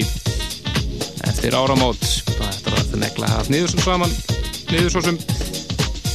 eftir 1.28 1.60
áramót 1.60 2.00
þetta 2.00 2.72
var 2.72 2.80
þetta 2.80 3.04
negla 3.04 3.36
hægt 3.36 3.52
nýður 3.52 3.76
sem 3.76 3.88
saman 3.90 4.20
nýður 4.72 4.94
svo 4.96 5.08
sem. 5.10 5.20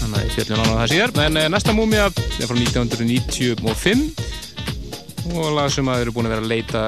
Þannig 0.00 0.16
að 0.16 0.24
ég 0.24 0.36
fjöldin 0.38 0.64
ána 0.64 0.80
það 0.80 0.92
síðar. 0.96 1.18
En 1.28 1.42
uh, 1.44 1.50
næsta 1.58 1.76
múmia 1.76 2.08
er 2.08 2.48
frá 2.48 2.56
1995 2.56 4.31
og 5.30 5.52
lag 5.54 5.70
sem 5.70 5.86
að 5.86 6.06
eru 6.06 6.14
búin 6.14 6.26
að 6.28 6.34
vera 6.34 6.42
að 6.42 6.50
leita 6.50 6.82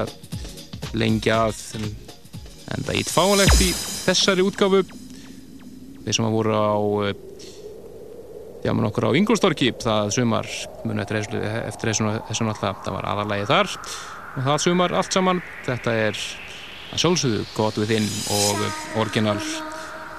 lengi 0.95 1.31
að 1.31 1.61
en 1.75 2.83
það 2.83 2.91
er 2.91 2.97
eitt 2.99 3.11
fáanlegt 3.11 3.61
í 3.63 3.69
þessari 3.75 4.45
útgáfu. 4.45 4.81
Þeir 6.05 6.17
sem 6.17 6.27
að 6.27 6.35
voru 6.35 6.55
á 6.55 6.77
eh, 7.05 7.13
já, 8.65 8.71
menn 8.73 8.87
okkur 8.89 9.09
á 9.09 9.17
Ingolstorki 9.17 9.71
það 9.81 10.11
sumar 10.17 10.49
munu 10.83 11.03
eftir 11.03 11.21
þessu, 11.21 11.43
eftir 11.65 11.91
þessu, 11.91 12.11
þessu 12.29 12.49
alltaf, 12.49 12.83
það 12.85 12.97
var 12.97 13.09
aðalægi 13.13 13.47
þar. 13.51 13.71
Og 14.35 14.49
það 14.49 14.59
sumar 14.65 14.97
allt 14.99 15.15
saman 15.15 15.41
þetta 15.65 15.95
er 16.09 16.25
að 16.91 17.01
sjálfsögðu 17.01 17.45
God 17.55 17.79
Within 17.81 18.09
og 18.35 18.65
orginal 19.01 19.39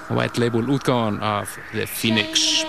White 0.09 0.41
Label 0.41 0.67
útgáfan 0.71 1.21
af 1.23 1.57
The 1.73 1.87
Phoenix 1.87 2.63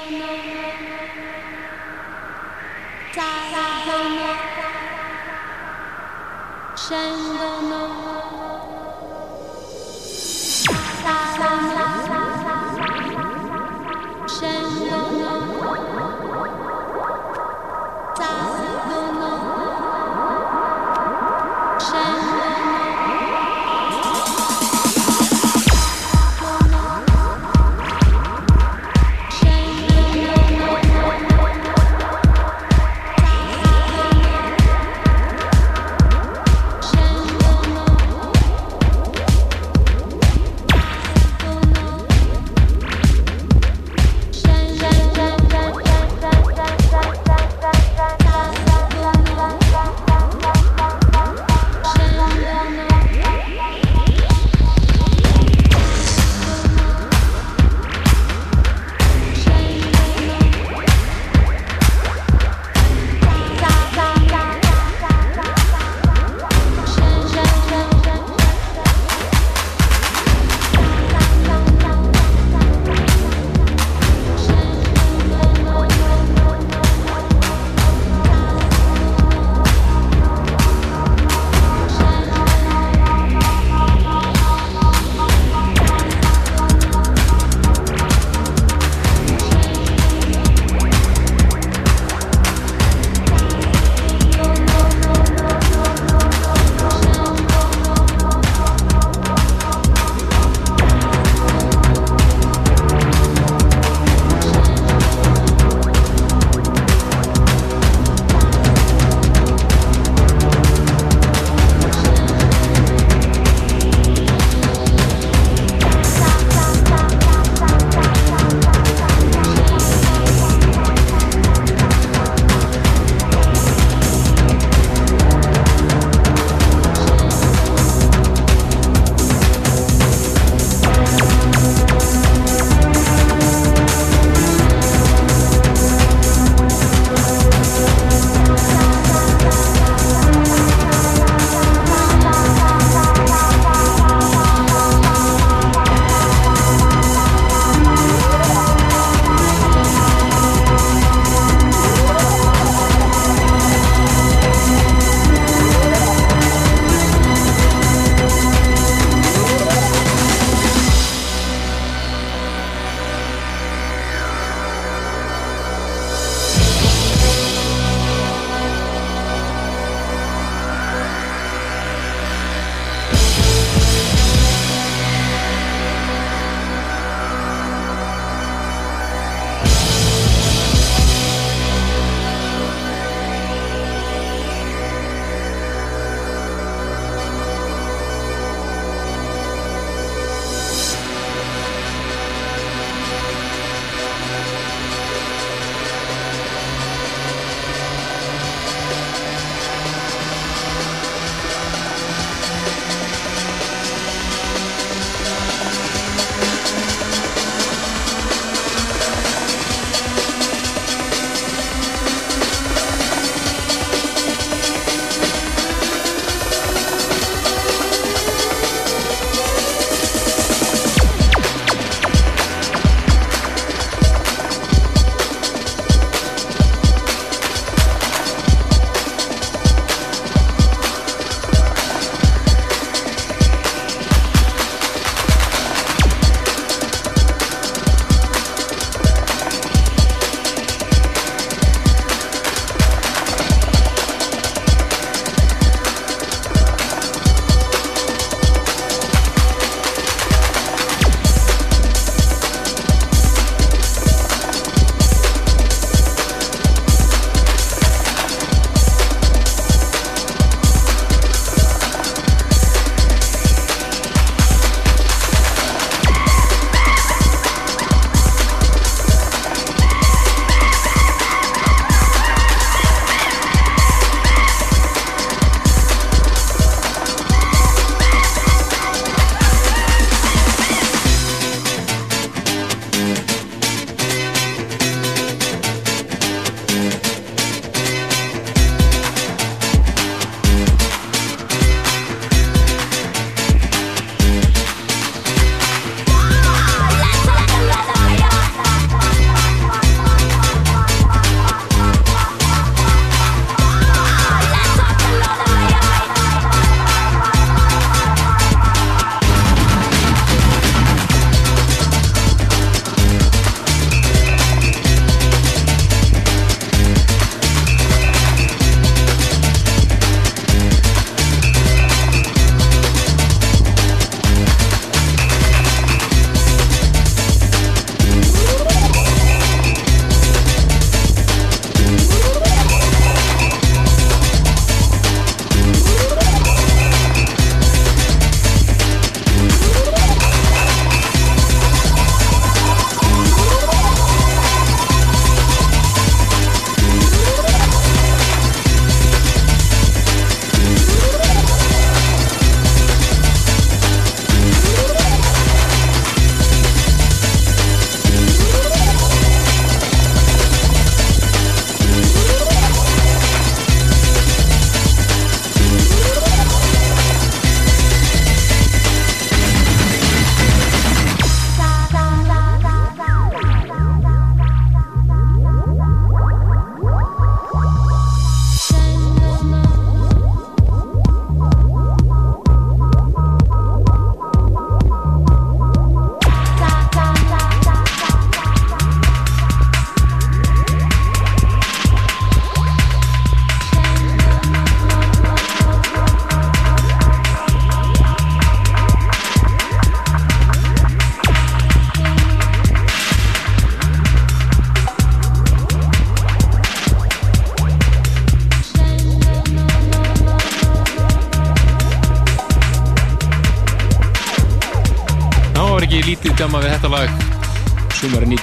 Shenandoah. 6.87 8.29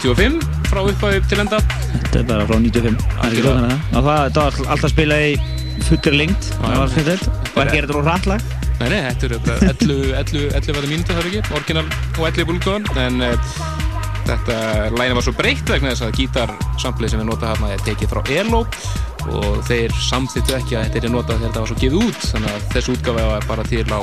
95 0.05 0.67
frá 0.69 0.81
upphæðu 0.85 1.21
til 1.29 1.39
enda. 1.41 1.59
Þetta 1.95 2.19
er 2.19 2.27
bara 2.29 2.45
frá 2.45 2.59
95 2.61 2.99
Það 3.15 3.37
er 3.37 3.47
það 3.47 4.05
það, 4.05 4.19
það 4.35 4.43
var 4.43 4.59
alltaf 4.75 4.91
spilað 4.91 5.23
í 5.25 5.31
fullri 5.85 6.19
lengt 6.19 6.49
Það 6.51 6.77
var 6.77 6.91
skemmtilegt. 6.93 7.31
Og 7.55 7.57
ekki 7.63 7.79
er 7.79 7.87
þetta 7.87 7.95
nú 7.95 8.03
hrattlag. 8.05 8.45
Nei, 8.75 8.85
nei, 8.91 8.99
þetta 9.07 9.27
er 9.27 9.41
bara 9.47 9.71
11, 9.71 9.97
11, 10.19 10.45
11 10.59 10.77
var 10.77 10.87
mínútu 10.91 11.15
þar 11.15 11.29
ekki, 11.31 11.41
orginal 11.57 11.85
og 11.87 12.21
11 12.27 12.47
búlgóðan. 12.51 12.87
En 13.01 13.25
uh, 13.25 13.57
þetta 14.29 14.59
læna 14.93 15.17
var 15.17 15.25
svo 15.25 15.35
breytt 15.39 15.73
vegna 15.73 15.93
þess 15.93 16.05
að 16.05 16.15
gítarsamplið 16.21 17.13
sem 17.13 17.23
við 17.23 17.29
nota 17.31 17.53
hérna 17.53 17.73
er 17.73 17.85
tekið 17.87 18.13
frá 18.13 18.33
Elo. 18.35 18.63
Og 19.25 19.61
þeir 19.65 19.93
samþýttu 20.05 20.59
ekki 20.59 20.77
að 20.77 20.89
þetta 20.91 21.07
er 21.07 21.15
notað 21.15 21.39
þegar 21.39 21.47
þetta 21.47 21.63
var 21.63 21.71
svo 21.71 21.81
gefið 21.81 22.01
út. 22.03 22.25
Þannig 22.33 22.51
að 22.53 22.65
þessu 22.75 22.97
útgafa 22.99 23.29
var 23.31 23.47
bara 23.49 23.69
til 23.71 23.85
á 23.89 24.01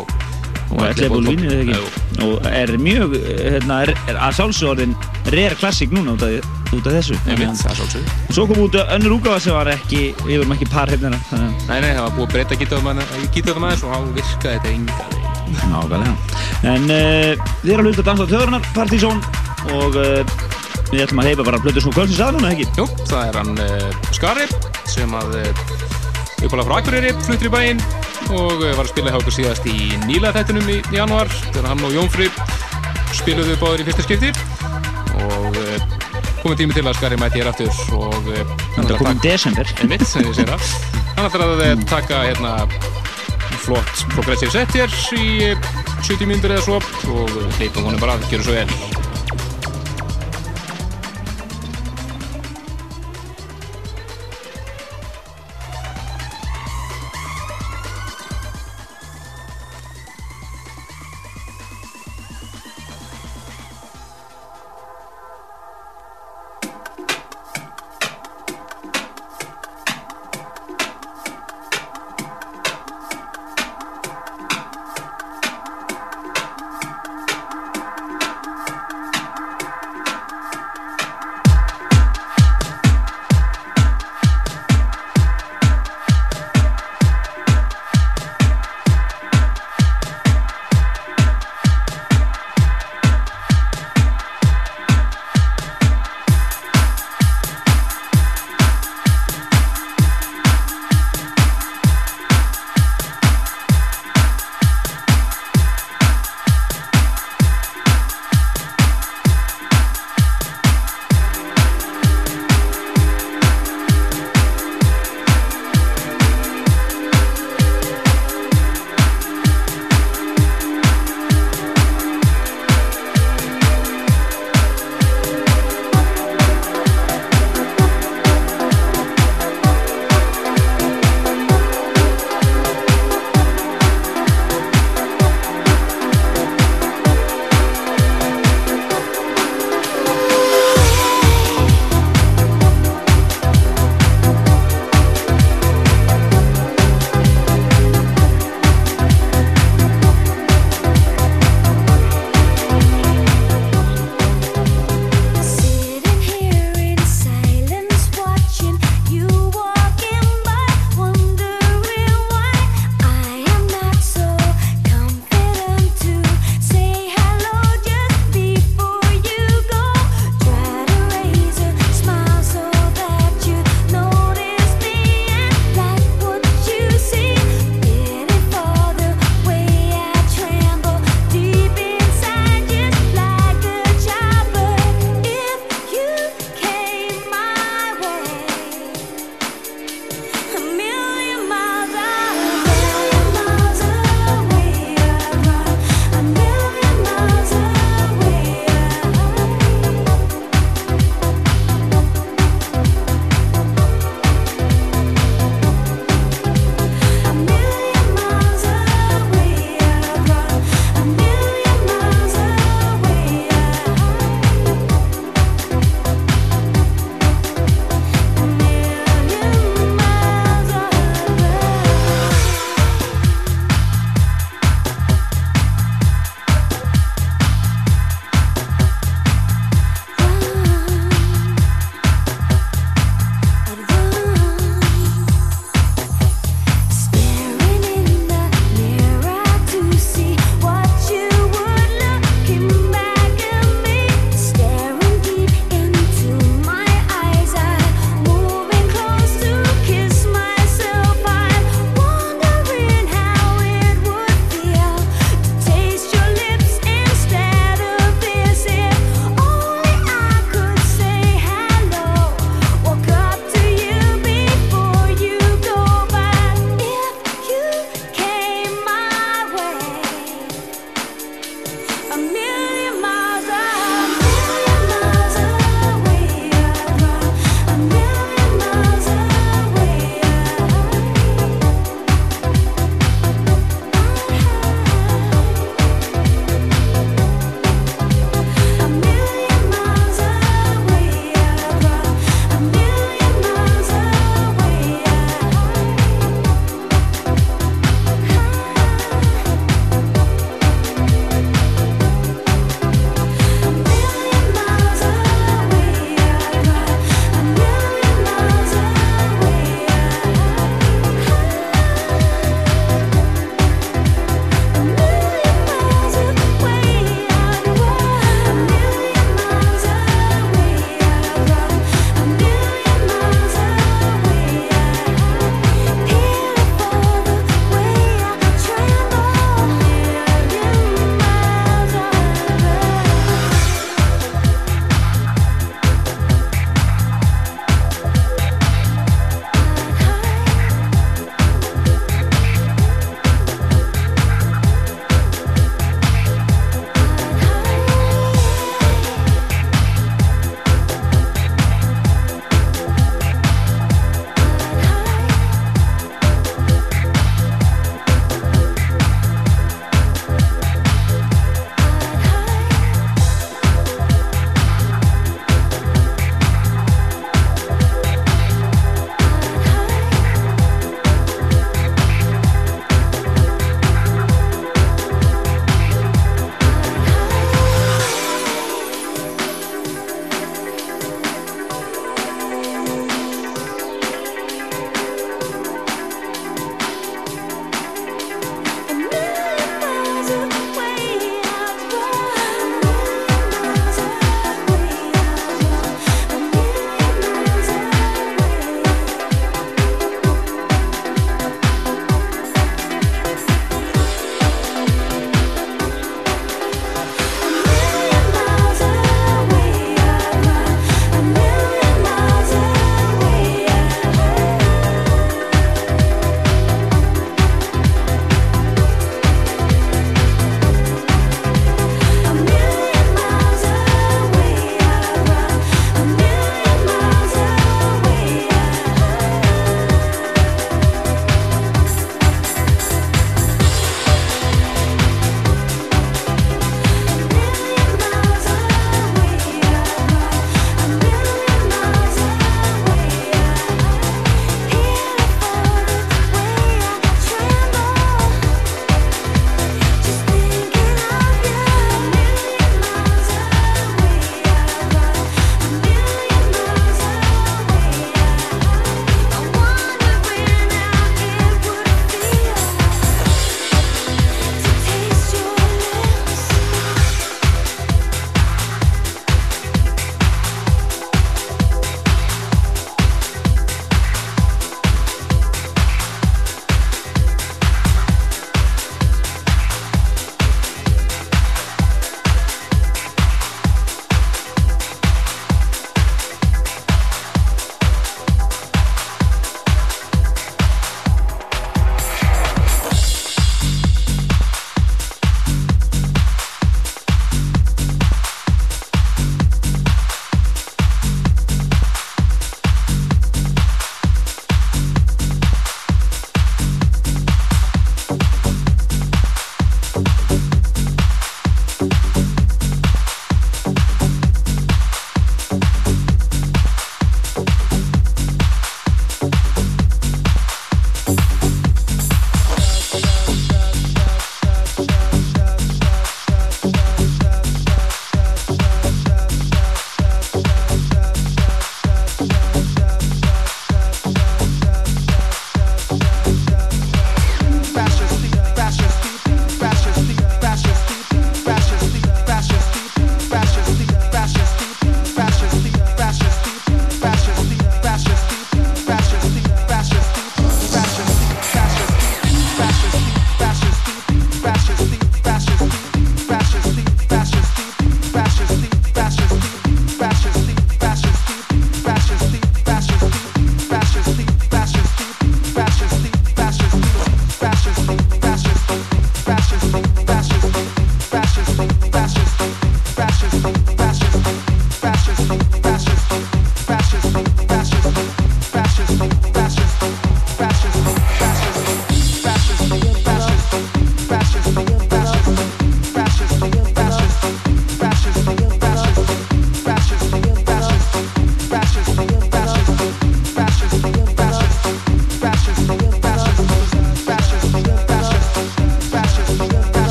Og 0.73 0.81
allir 0.87 1.11
búin 1.13 1.27
vinni 1.29 1.51
eða 1.53 1.65
ekki? 1.77 2.23
Og 2.25 2.47
er 2.49 2.71
mjög, 2.81 3.17
hérna, 3.29 3.83
er, 3.85 3.93
er 4.09 4.19
að 4.25 4.39
sjálfsögorðin 4.39 4.95
rare 5.33 5.57
classic 5.59 5.93
núna 5.95 6.14
út 6.16 6.22
af, 6.26 6.47
út 6.76 6.87
af 6.87 6.93
þessu 6.99 7.16
Einmitt, 7.26 7.57
það 7.62 7.70
er 7.72 7.78
sjálfsögðu. 7.80 8.16
Svo 8.37 8.47
kom 8.51 8.62
út 8.66 8.76
önnur 8.83 9.16
útgáfa 9.18 9.41
sem 9.47 9.55
var 9.57 9.70
ekki 9.72 10.03
Við 10.26 10.43
vorum 10.43 10.55
ekki 10.57 10.68
par 10.72 10.93
að- 10.93 11.03
Nei, 11.03 11.80
nei, 11.80 11.91
það 11.97 12.03
var 12.07 12.14
búið 12.16 12.26
að 12.26 12.33
breyta 12.37 12.59
gítarðum 12.61 13.66
aðeins 13.66 13.85
og 13.85 13.93
þá 13.93 13.99
virkaði 14.16 14.55
þetta 14.55 14.72
enga 14.72 14.97
veginn. 15.03 15.18
Nákvæmlega. 15.72 16.14
En 16.72 16.85
uh, 16.89 17.47
þið 17.62 17.72
eru 17.74 17.83
að 17.83 17.87
hluta 17.89 18.01
að 18.03 18.09
dansa 18.09 18.24
á 18.24 18.30
þjóðurnar, 18.33 18.68
Partizón 18.76 19.18
og 19.72 19.97
uh, 20.01 20.22
við 20.93 21.03
ætlum 21.07 21.20
að 21.22 21.28
heipa 21.30 21.45
bara 21.49 21.61
blötu 21.64 21.83
snú 21.85 21.93
kvöldsins 21.93 22.22
að 22.24 22.37
núna, 22.39 22.53
ekki? 22.55 22.66
Jú, 22.78 22.87
það 23.09 23.26
er 23.28 23.39
hann 23.41 23.53
uh, 23.61 23.91
Skari 24.16 24.47
sem 24.89 25.12
að 25.16 25.37
uh, 25.43 25.51
uppála 26.47 26.64
frá 26.68 26.74
Akureyri 26.80 27.12
fluttir 27.26 27.49
í 27.51 27.53
bæinn 27.53 27.83
og 28.33 28.62
uh, 28.62 28.72
var 28.76 28.85
að 28.87 28.91
spila 28.95 29.12
hjá 29.12 29.20
okkur 29.20 29.37
síðast 29.37 29.68
í 29.68 29.93
nýla 30.07 30.33
þettunum 30.37 30.68
í 30.72 30.80
januar 30.97 31.28
þegar 31.53 31.68
hann 31.72 31.85
og 31.89 31.95
Jónfri 31.97 32.28
spiluðu 33.16 33.57
báður 33.61 33.85
í 33.85 33.87
fyrsta 33.91 34.07
skipti 34.09 34.33
uh, 34.33 34.52
komið 36.43 36.62
tími 36.62 36.74
til 36.74 36.86
að 36.86 36.97
Skari 36.99 37.18
mæti 37.20 37.40
hér 37.40 37.51
aftur 37.53 37.70
og 37.95 38.30
uh, 38.32 38.40
hann 41.12 41.28
ætlar 41.28 41.45
að 41.47 41.62
eh, 41.66 41.74
taka 41.86 42.22
hérna 42.24 42.55
flott 43.62 44.05
progressive 44.14 44.51
set 44.55 44.74
hér 44.74 44.90
í 45.18 45.28
eh, 45.53 45.70
70 46.03 46.26
mínútur 46.26 46.57
eða 46.57 46.66
svo 46.66 46.80
og 47.14 47.38
hleypum 47.59 47.86
honum 47.86 48.03
bara 48.03 48.18
að 48.18 48.28
gera 48.32 48.49
svo 48.49 48.59
vel. 48.59 49.02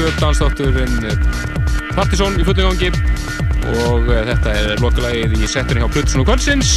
Á 0.00 0.08
rástuðu 0.08 0.20
dansþátturinn 0.20 0.94
Partizón 1.92 2.36
í 2.40 2.44
fullu 2.46 2.70
gangi. 2.70 2.88
Og 3.84 4.06
eh, 4.08 4.22
þetta 4.30 4.52
er 4.56 4.80
lokalægið 4.80 5.34
í 5.36 5.48
settunni 5.50 5.82
hjá 5.82 5.90
Plutusson 5.92 6.22
og 6.22 6.28
Kvöldsins. 6.30 6.70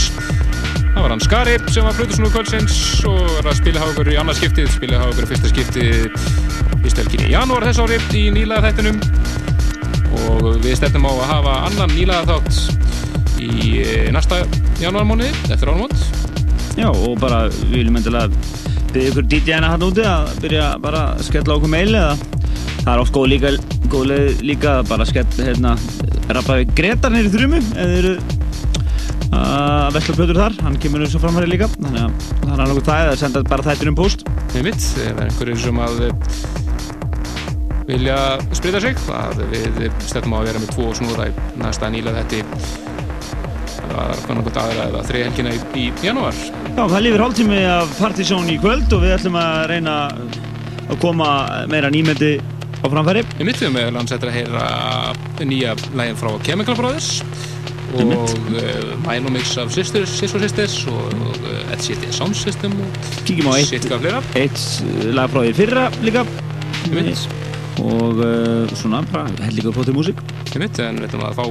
Það 0.94 1.00
var 1.00 1.14
hann 1.14 1.24
Skari 1.24 1.54
sem 1.72 1.86
var 1.88 1.96
Plutusson 1.96 2.28
og 2.28 2.34
Kvöldsins 2.34 2.80
og 3.08 3.22
er 3.40 3.48
að 3.48 3.60
spila 3.62 3.86
okkur 3.88 4.12
í 4.12 4.18
annað 4.20 4.42
skiptið 4.42 4.68
spila 4.74 5.00
okkur 5.08 5.24
í 5.24 5.30
fyrsta 5.32 5.52
skiptið 5.54 6.18
fyrstu 6.84 7.06
helginni 7.06 7.30
í 7.30 7.34
janúar 7.34 7.68
þess 7.70 7.84
ári 7.86 8.02
í 8.20 8.26
nýlaða 8.36 8.74
þættinum 8.74 9.00
og 10.26 10.50
við 10.66 10.76
stefnum 10.82 11.08
á 11.08 11.12
að 11.14 11.24
hafa 11.32 11.56
annan 11.70 11.96
nýlaða 11.96 12.36
þátt 12.36 13.40
í 13.40 13.80
eh, 13.86 14.12
næsta 14.14 14.44
janúarmónið 14.84 15.40
eftir 15.48 15.72
ánumót 15.72 15.96
Já, 16.76 16.90
og 16.92 17.18
bara 17.22 17.46
við 17.48 17.80
viljum 17.80 18.02
endilega 18.02 18.30
byrja 18.94 19.10
ykkur 19.10 19.28
DJ-na 19.32 19.74
hann 19.74 19.88
úti 19.88 20.06
að 20.06 20.30
byrja 20.44 20.70
bara 20.84 21.08
að 21.16 21.28
skella 21.32 21.58
okkur 21.58 21.72
meil 21.74 21.90
eða 21.90 22.33
það 22.84 22.94
er 22.94 23.02
oft 23.04 23.16
góð 23.16 23.28
líka, 23.32 23.52
góð 23.92 24.14
líka 24.44 24.78
að 24.80 24.90
bara 24.92 25.08
skella, 25.08 25.48
hérna, 25.50 25.76
rappa 26.36 26.60
við. 26.60 26.74
Gretar 26.78 27.14
neyri 27.14 27.32
þrjumu 27.34 27.62
eða 27.64 27.90
þeir 27.94 28.10
eru 28.12 28.42
að 29.34 29.96
vesla 29.96 30.16
plötur 30.20 30.40
þar, 30.44 30.58
hann 30.62 30.76
kemur 30.82 31.04
eins 31.04 31.16
og 31.18 31.24
framfæri 31.24 31.50
líka. 31.50 31.70
Þannig 31.80 32.04
að 32.04 32.28
það 32.44 32.54
er 32.54 32.66
alveg 32.68 32.88
það 32.90 33.06
eða 33.08 33.20
senda 33.24 33.44
bara 33.50 33.66
þættir 33.66 33.92
um 33.94 33.98
post 33.98 34.28
Nei 34.54 34.62
mitt, 34.68 34.84
ef 35.02 35.08
er 35.10 35.24
einhverjum 35.26 35.62
sem 35.64 35.80
að 35.82 36.04
eh, 36.06 36.38
vilja 37.90 38.18
sprita 38.54 38.82
sig 38.84 39.00
að 39.12 39.44
við 39.52 39.88
stefnum 40.06 40.38
á 40.38 40.40
að 40.44 40.50
vera 40.52 40.62
með 40.62 40.74
tvo 40.76 40.92
snúra 41.00 41.30
í 41.32 41.36
næsta 41.60 41.90
nýla 41.92 42.14
þetta 42.20 42.44
það 43.94 43.98
var 43.98 44.22
kannanlega 44.28 44.64
aðra 44.64 44.86
eða 44.90 45.04
þrið 45.10 45.26
helgina 45.28 45.54
í, 45.54 45.60
í 45.82 45.86
janúar. 46.06 46.38
Já, 46.74 46.82
það 46.82 47.04
lífir 47.06 47.24
hálftími 47.24 47.60
af 47.70 47.98
Partizón 48.00 48.50
í 48.50 48.58
kvöld 48.62 48.96
og 48.96 49.04
við 49.04 49.16
ætlum 49.18 49.38
að 49.42 49.60
reyna 49.74 49.98
að 50.84 50.98
koma 51.02 51.30
meira 51.72 51.92
nýmyndi 51.94 52.36
á 52.84 52.86
framfæri. 52.92 53.24
Við 53.40 53.48
mittum 53.48 53.76
með 53.76 53.92
landsettir 53.96 54.30
að 54.30 54.38
heyra 54.42 54.68
nýja 55.48 55.76
lægin 55.96 56.20
frá 56.20 56.32
Chemical 56.44 56.76
Brothers 56.78 57.24
og 57.94 58.10
uh, 58.10 58.94
Minomix 59.06 59.54
af 59.62 59.72
Sisters, 59.74 60.10
Sis 60.18 60.34
og 60.34 60.42
Sisters 60.42 60.80
og 60.90 61.14
uh, 61.14 61.76
LCD 61.76 62.10
Sound 62.16 62.36
System 62.38 62.74
Kíkjum 63.28 63.52
á 63.54 63.60
eitt, 63.60 63.88
eitt 64.40 65.14
lag 65.14 65.32
frá 65.32 65.44
því 65.46 65.56
fyrra 65.62 65.88
líka. 66.04 66.26
Einmitt. 66.90 67.28
og 67.84 68.20
uh, 68.22 68.74
svona 68.78 69.02
bara 69.14 69.30
hellingur 69.48 69.76
flótið 69.78 69.98
músík. 69.98 70.24
Við 70.52 70.66
mittum 70.66 70.90
en 70.90 71.02
við 71.02 71.10
ætlum 71.10 71.28
að 71.30 71.40
fá 71.40 71.46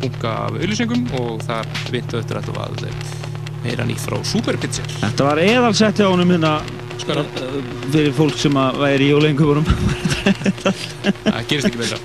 bunga 0.00 0.34
af 0.34 0.58
auðlýsingum 0.58 1.06
og 1.20 1.44
þar 1.46 1.70
vindu 1.92 2.20
eftir 2.20 2.40
að 2.40 2.90
heyra 3.64 3.86
nýtt 3.88 4.02
frá 4.02 4.18
Superpizza. 4.24 4.84
Þetta 5.00 5.26
var 5.26 5.40
eðalsetti 5.42 6.04
á 6.04 6.08
honum 6.08 6.32
hérna 6.32 6.58
fyrir 7.04 8.12
fólk 8.16 8.38
sem 8.40 8.56
að 8.60 8.80
væri 8.84 9.08
í 9.08 9.12
jólenguburum 9.14 9.66
Það 11.24 11.44
gerist 11.48 11.70
ekki 11.70 11.80
betra 11.80 11.98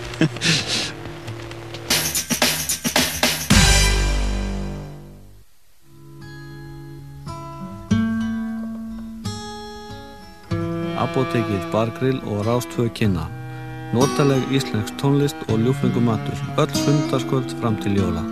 Apotekið 11.06 11.68
Bargrill 11.72 12.18
og 12.28 12.42
Rástföð 12.48 12.88
kynna. 12.98 13.28
Notaleg 13.94 14.42
íslensk 14.56 14.96
tónlist 15.00 15.46
og 15.52 15.62
ljúfengu 15.62 16.02
matur. 16.04 16.40
Öll 16.58 16.74
sundarskvöld 16.82 17.56
fram 17.62 17.78
til 17.84 18.00
jóla. 18.00 18.24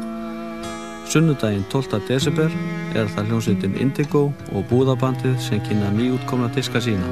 Sunnudaginn 1.14 1.65
12. 1.69 1.99
desember 2.07 2.49
er 2.98 3.10
það 3.14 3.27
hljómsveitin 3.30 3.76
Indigo 3.84 4.23
og 4.49 4.64
búðabandið 4.72 5.35
sem 5.45 5.61
kynna 5.61 5.91
nýjútkomna 5.94 6.49
diska 6.56 6.81
sína. 6.81 7.06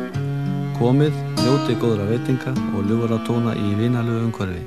Komið, 0.79 1.13
njótið 1.43 1.77
góðra 1.83 2.09
veitinga 2.09 2.55
og 2.73 2.89
ljúfara 2.89 3.21
tóna 3.29 3.53
í 3.53 3.77
vinalögu 3.77 4.25
umhverfi. 4.31 4.65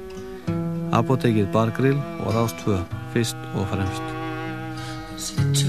Apotekið 0.94 1.50
Bargrill 1.50 1.98
og 2.22 2.30
Rástföð, 2.38 2.86
fyrst 3.10 3.40
og 3.58 3.66
fremst. 3.74 5.63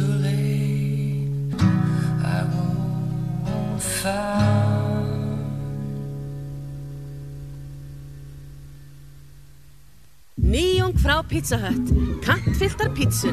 Frá 11.15 11.23
Pizza 11.23 11.55
Hut. 11.55 11.91
Kantfylltar 12.25 12.89
pítsur. 12.91 13.31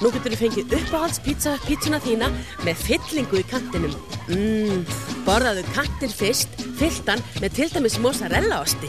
Nú 0.00 0.08
getur 0.14 0.32
þú 0.32 0.38
fengið 0.40 0.70
uppáhalds 0.78 1.18
Pizza 1.20 1.52
Hut 1.52 1.66
pítsuna 1.68 1.98
þína 2.00 2.30
með 2.64 2.80
fyllingu 2.80 3.42
í 3.42 3.44
kantinum. 3.50 3.92
Mmm, 4.30 4.86
borðaðu 5.26 5.66
kantir 5.76 6.14
fyrst, 6.16 6.56
fylltan 6.80 7.20
með 7.42 7.58
til 7.58 7.68
dæmis 7.74 7.98
mozzarella 8.00 8.62
osti. 8.64 8.88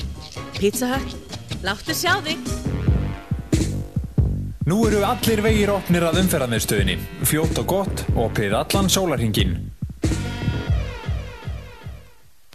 Pizza 0.55 0.93
Hut, 0.93 1.39
láttu 1.67 1.91
sjá 1.91 2.13
þig. 2.23 2.39
Nú 4.71 4.85
eru 4.87 5.03
allir 5.03 5.43
vegir 5.43 5.75
opnir 5.75 6.07
að 6.07 6.21
umferðarmiðstöðinni. 6.23 7.01
Fljótt 7.27 7.59
og 7.65 7.73
gott, 7.73 8.07
opið 8.15 8.61
allan 8.63 8.87
sólarhingin. 8.87 9.57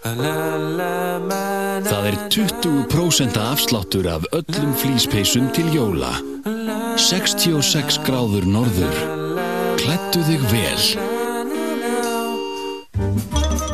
Það 0.02 2.06
er 2.08 2.16
20% 2.34 3.36
afsláttur 3.38 4.08
af 4.10 4.24
öllum 4.34 4.74
flýspeysum 4.74 5.46
til 5.54 5.70
jóla. 5.70 6.10
66 6.98 8.02
gráður 8.02 8.42
norður. 8.50 8.98
Klættu 9.78 10.26
þig 10.26 10.42
vel. 10.50 10.82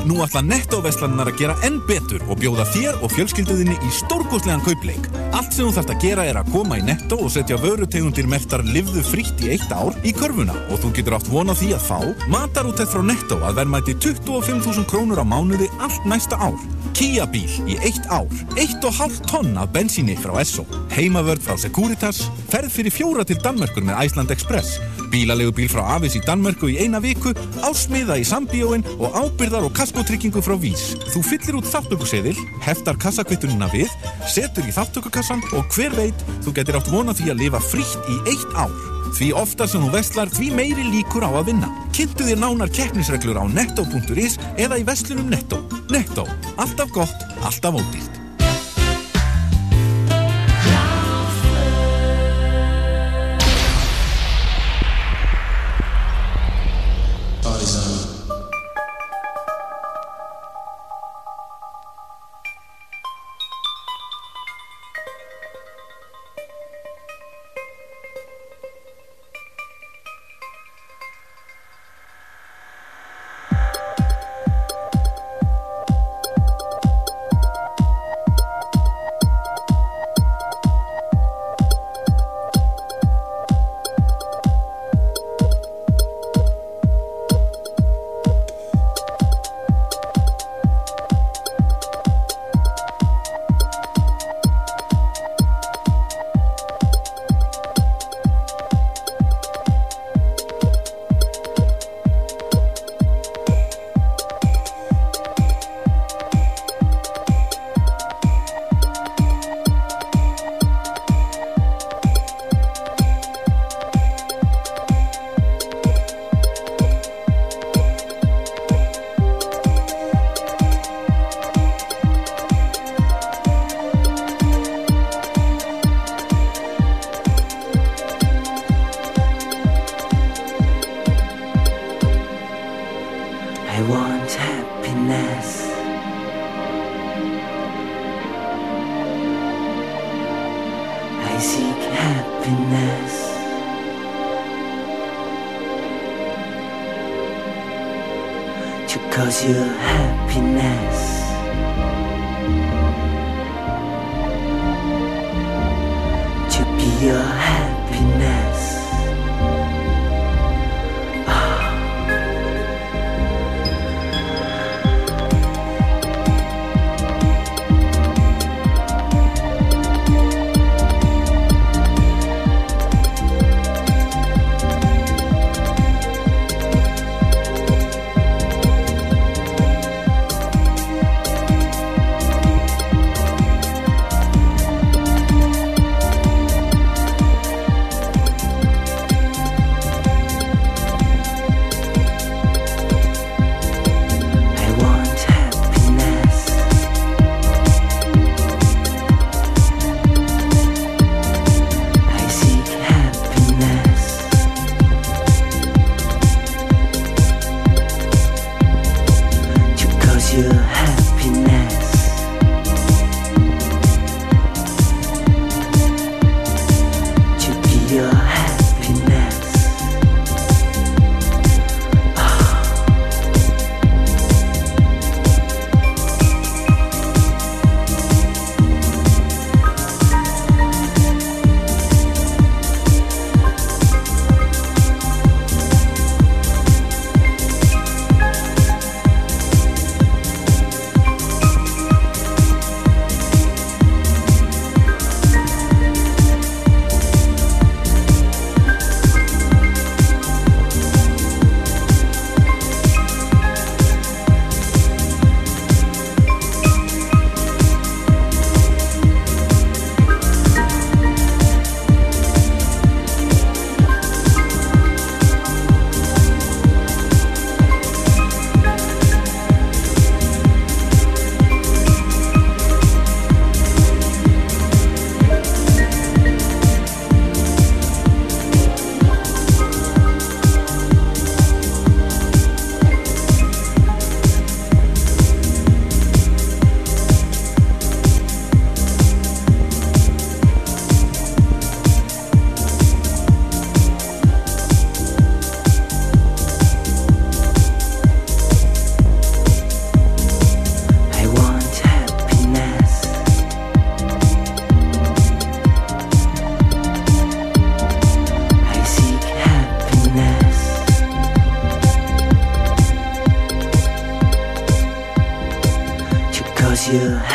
Nú 0.09 0.23
ætla 0.25 0.41
nettóveslanar 0.41 1.29
að 1.29 1.41
gera 1.43 1.55
enn 1.67 1.83
betur 1.85 2.23
og 2.33 2.39
bjóða 2.41 2.65
þér 2.73 3.03
og 3.05 3.11
fjölskylduðinni 3.13 3.75
í 3.77 3.91
stórgóðslegan 3.93 4.63
kaupleik. 4.65 5.09
Allt 5.37 5.53
sem 5.53 5.67
þú 5.67 5.75
þarft 5.77 5.93
að 5.93 6.07
gera 6.07 6.25
er 6.31 6.39
að 6.41 6.49
koma 6.55 6.79
í 6.81 6.85
nettó 6.87 7.19
og 7.27 7.33
setja 7.35 7.59
vörutegundir 7.61 8.31
mertar 8.31 8.65
livðu 8.65 9.05
frítt 9.05 9.45
í 9.45 9.53
eitt 9.53 9.69
ár 9.69 9.93
í 10.09 10.15
körfuna. 10.17 10.57
Og 10.73 10.81
þú 10.81 10.95
getur 10.97 11.19
átt 11.19 11.29
vona 11.29 11.53
því 11.59 11.75
að 11.77 11.85
fá 11.91 11.99
matarútett 12.33 12.89
frá 12.89 13.05
nettó 13.05 13.37
að 13.45 13.61
verðmæti 13.61 13.99
25.000 14.01 14.89
krónur 14.89 15.21
á 15.21 15.29
mánuði 15.29 15.69
allt 15.77 16.09
næsta 16.09 16.41
ár. 16.41 16.57
Kia 16.97 17.29
bíl 17.31 17.47
í 17.69 17.77
eitt 17.85 18.09
ár, 18.11 18.33
eitt 18.59 18.83
og 18.83 18.97
hálft 18.97 19.29
tonn 19.29 19.53
af 19.61 19.69
bensíni 19.75 20.17
frá 20.19 20.33
Esso, 20.41 20.65
heimavörð 20.97 21.45
frá 21.45 21.61
Securitas, 21.61 22.25
ferð 22.51 22.73
fyrir 22.75 22.95
fjóra 22.95 23.27
til 23.29 23.37
Danmörkur 23.45 23.85
með 23.87 24.09
Iceland 24.09 24.33
Express, 24.35 24.81
bílalegu 25.13 25.53
bíl 25.55 25.69
frá 25.71 25.85
Avis 25.95 26.17
í 26.19 26.23
Danmörku 26.27 26.73
í 26.73 26.79
eina 26.83 26.99
viku, 27.05 27.31
ásmiða 27.63 28.19
í 28.19 28.27
Sambíóin 28.27 28.83
og 28.99 29.15
ábyrðar 29.15 29.69
og 29.69 29.77
kaskotryggingu 29.99 30.41
frá 30.45 30.55
Vís. 30.55 30.93
Þú 31.11 31.21
fyllir 31.27 31.57
út 31.59 31.67
þáttökuseðil, 31.67 32.37
heftar 32.63 32.99
kassakvittunina 33.03 33.67
við, 33.73 33.91
setur 34.31 34.67
í 34.69 34.75
þáttökukassan 34.75 35.43
og 35.59 35.67
hver 35.75 35.97
veit, 35.97 36.21
þú 36.45 36.55
getur 36.55 36.79
átt 36.79 36.91
vona 36.93 37.15
því 37.17 37.33
að 37.33 37.43
lifa 37.43 37.61
frítt 37.65 38.07
í 38.07 38.19
eitt 38.31 38.55
ár. 38.55 38.77
Því 39.19 39.33
oftar 39.41 39.71
sem 39.73 39.83
þú 39.83 39.91
veslar, 39.97 40.31
því 40.31 40.53
meiri 40.55 40.85
líkur 40.93 41.27
á 41.27 41.31
að 41.33 41.51
vinna. 41.51 41.73
Kynntu 41.97 42.29
þér 42.29 42.39
nánar 42.45 42.71
keppnisreglur 42.79 43.43
á 43.43 43.45
netto.is 43.51 44.39
eða 44.55 44.79
í 44.79 44.87
veslunum 44.87 45.33
Netto. 45.33 45.65
Netto. 45.91 46.29
Alltaf 46.63 46.95
gott, 46.95 47.27
alltaf 47.43 47.83
ódýrt. 47.83 48.18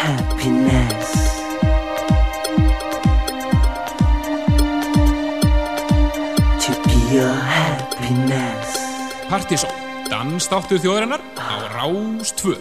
happiness. 0.04 1.10
To 6.64 6.72
be 6.88 6.98
your 7.16 7.32
happiness. 7.32 8.76
Partysong, 9.32 9.76
dansdáttur 10.12 10.84
þjóðarinnar 10.84 11.24
á 11.40 11.56
Rástföð. 11.72 12.60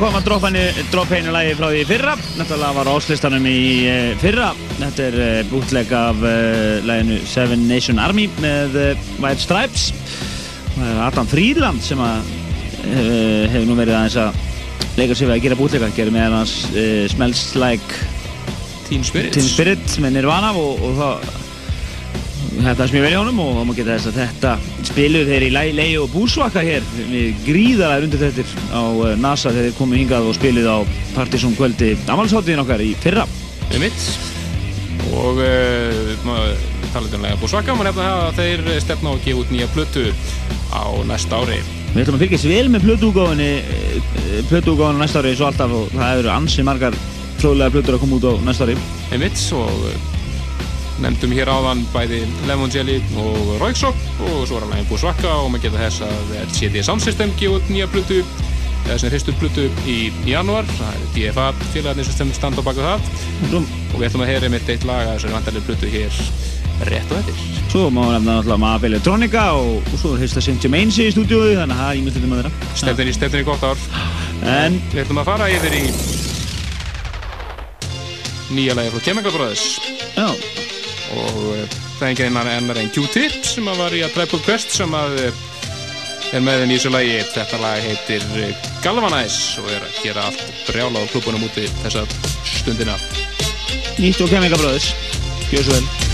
Komum 0.00 0.16
að 0.16 0.28
droppa 0.94 1.12
henni 1.12 1.32
lagi 1.34 1.56
frá 1.58 1.66
því 1.68 1.80
fyrra. 1.84 2.12
Náttúrulega 2.38 2.76
var 2.78 2.88
áslistanum 2.88 3.44
í 3.44 3.58
uh, 3.84 4.14
fyrra. 4.22 4.46
Þetta 4.78 5.08
er 5.10 5.48
bútleg 5.50 5.90
af 5.92 6.22
uh, 6.24 6.78
laginu 6.88 7.18
Seven 7.28 7.66
Nation 7.68 8.00
Army 8.00 8.24
með 8.40 8.78
White 9.20 9.44
Stripes. 9.44 9.90
Það 10.72 10.86
er 10.88 11.02
Adam 11.04 11.28
Friedland 11.28 11.84
sem 11.84 12.00
að 12.00 12.32
hefur 12.80 13.68
nú 13.68 13.76
verið 13.76 13.98
aðeins 13.98 14.16
að 14.22 14.40
leika 14.96 15.18
sér 15.18 15.28
við 15.28 15.34
að 15.34 15.44
gera 15.44 15.60
bútlega. 15.60 15.92
Gerir 15.98 16.16
meðan 16.16 16.38
hans 16.38 16.56
uh, 16.72 17.04
Smells 17.12 17.44
Like 17.60 18.00
Teen 18.88 19.04
Spirit. 19.04 19.36
Teen 19.36 19.52
Spirit 19.52 20.00
með 20.00 20.16
Nirvana 20.16 20.54
og, 20.56 20.80
og 20.80 20.96
það 20.96 21.39
þetta 22.64 22.86
sem 22.88 22.98
ég 22.98 23.04
vel 23.04 23.12
í 23.12 23.18
honum 23.18 23.40
og 23.44 23.52
þá 23.56 23.62
má 23.68 23.72
geta 23.76 23.94
þess 23.96 24.10
að 24.10 24.18
þetta 24.20 24.52
spiluð 24.88 25.30
þeir 25.30 25.46
í 25.46 25.50
Lei 25.76 25.88
og 26.00 26.10
Búsvaka 26.14 26.64
hér. 26.66 26.86
Við 26.96 27.44
gríðalega 27.46 28.08
undir 28.08 28.22
þettir 28.24 28.54
á 28.72 28.82
uh, 28.82 29.14
NASA 29.20 29.52
þegar 29.52 29.68
þeir 29.68 29.78
komu 29.78 29.98
hingað 29.98 30.28
og 30.30 30.36
spiluð 30.38 30.68
á 30.68 30.78
Partiðsson 31.14 31.56
kvöldi 31.58 31.94
amalsháttiðin 32.10 32.64
okkar 32.64 32.84
í 32.84 32.90
fyrra. 33.00 33.26
Við 33.70 33.84
mitt 33.86 34.06
og 35.16 35.40
uh, 35.42 36.12
talaðu 36.94 37.18
um 37.18 37.26
lega 37.26 37.40
Búsvaka 37.40 37.76
maður 37.76 37.90
nefna 37.90 38.08
að 38.28 38.40
þeir 38.40 38.70
stefna 38.84 39.10
á 39.10 39.14
að 39.14 39.24
gefa 39.26 39.44
út 39.44 39.54
nýja 39.54 39.72
plötu 39.74 40.06
á 40.74 40.84
næsta 41.08 41.40
ári. 41.42 41.60
Við 41.90 42.04
ætlum 42.04 42.20
að 42.20 42.24
fylgjast 42.26 42.50
vel 42.50 42.68
með 42.70 42.86
plötuúgáðinni 42.86 43.50
plötuúgáðinu 44.50 45.02
næsta 45.02 45.24
ári 45.24 45.34
svo 45.34 45.50
alltaf 45.50 45.74
og 45.74 45.90
það 45.96 46.22
eru 46.22 46.32
ansi 46.36 46.66
margar 46.66 46.96
fróðlega 47.40 47.74
plötur 47.74 47.96
að 47.96 48.04
koma 48.04 48.20
út 48.20 48.30
á 48.30 48.32
næsta 48.46 48.68
ári. 48.68 48.78
Við 49.10 49.24
mitt 49.24 49.44
og 49.58 50.18
nefndum 51.00 51.32
hér 51.36 51.50
áðan 51.50 51.82
bæði 51.94 52.20
Lemon 52.48 52.72
Jelly 52.72 52.98
og 53.20 53.56
Royksop 53.60 53.96
og 54.26 54.44
svo 54.44 54.58
var 54.58 54.66
hann 54.66 54.76
lægin 54.76 54.88
Búsvaka 54.90 55.32
og 55.40 55.50
maður 55.52 55.68
geta 55.68 55.82
þess 55.84 56.04
að 56.06 56.54
CD 56.56 56.84
Sound 56.84 57.04
System 57.04 57.32
gefa 57.40 57.60
út 57.60 57.70
nýja 57.72 57.88
plötu 57.92 58.20
eða 58.86 58.98
sem 59.00 59.12
hristu 59.12 59.34
plötu 59.38 59.66
í, 59.88 59.98
januar 60.28 60.68
það 60.76 60.96
er 60.96 61.10
DFA 61.14 61.50
félagarnir 61.74 62.08
sem 62.08 62.32
standa 62.36 62.64
baka 62.64 62.86
það. 62.86 63.10
Rúm. 63.52 63.68
og 63.92 63.98
við 63.98 64.08
ætlum 64.08 64.24
að 64.24 64.32
heyra 64.32 64.50
mitt 64.52 64.72
eitt 64.72 64.86
lag 64.88 65.04
að 65.04 65.16
þessari 65.18 65.36
vantarlega 65.36 65.68
plötu 65.68 65.92
hér 65.92 66.20
rétt 66.88 67.12
og 67.12 67.20
eftir. 67.20 67.40
Svo 67.70 67.86
má 67.92 68.00
við 68.06 68.14
nefna 68.16 68.36
náttúrulega 68.38 68.62
Mafia 68.64 68.90
Electronica 68.90 69.44
og, 69.60 69.78
og 69.84 70.00
svo 70.00 70.14
heista 70.18 70.42
St. 70.42 70.58
Germain's 70.62 70.98
í 70.98 71.10
stúdiói 71.12 71.54
þannig 71.58 71.76
að 71.76 71.82
það 71.82 71.90
er 71.92 72.00
ímyndið 72.00 72.26
að 72.26 72.36
vera 72.40 72.52
Stefnir 72.82 73.12
í, 73.12 73.16
stefnir 73.18 73.44
í 73.44 73.48
gott 73.50 73.66
ár. 73.68 73.86
En 74.58 74.80
við 74.90 75.04
ætlum 75.04 75.22
að 75.22 75.32
fara 75.34 75.50
yfir 75.52 75.80
í 75.82 75.86
nýja 78.50 78.78
lagi 78.78 78.94
frá 78.96 79.10
Chemical 79.10 79.36
Brothers 79.36 79.99
það 82.10 82.24
enginn 82.24 82.38
annar 82.40 82.58
ennar 82.58 82.78
en 82.80 82.90
Q-Tip 82.90 83.44
sem 83.46 83.68
að 83.70 83.80
var 83.84 83.94
í 83.94 84.00
að 84.02 84.14
Tribal 84.16 84.40
Quest 84.42 84.74
sem 84.74 84.94
að 84.96 85.16
uh, 85.28 85.42
er 86.34 86.42
með 86.42 86.62
þeim 86.62 86.72
í 86.72 86.78
þessu 86.78 86.92
lagi. 86.94 87.16
Þetta 87.36 87.60
lag 87.62 87.86
heitir 87.86 88.26
uh, 88.34 88.68
Galvanize 88.84 89.62
og 89.62 89.70
er 89.70 89.86
að 89.86 90.02
gera 90.02 90.26
allt 90.30 90.44
brjála 90.66 91.06
á 91.06 91.10
klubunum 91.12 91.46
úti 91.46 91.68
þessa 91.84 92.06
stundina. 92.42 92.98
Nýtt 94.00 94.22
og 94.24 94.32
Gjör 95.50 95.66
svo 95.66 95.74
vel 95.78 96.09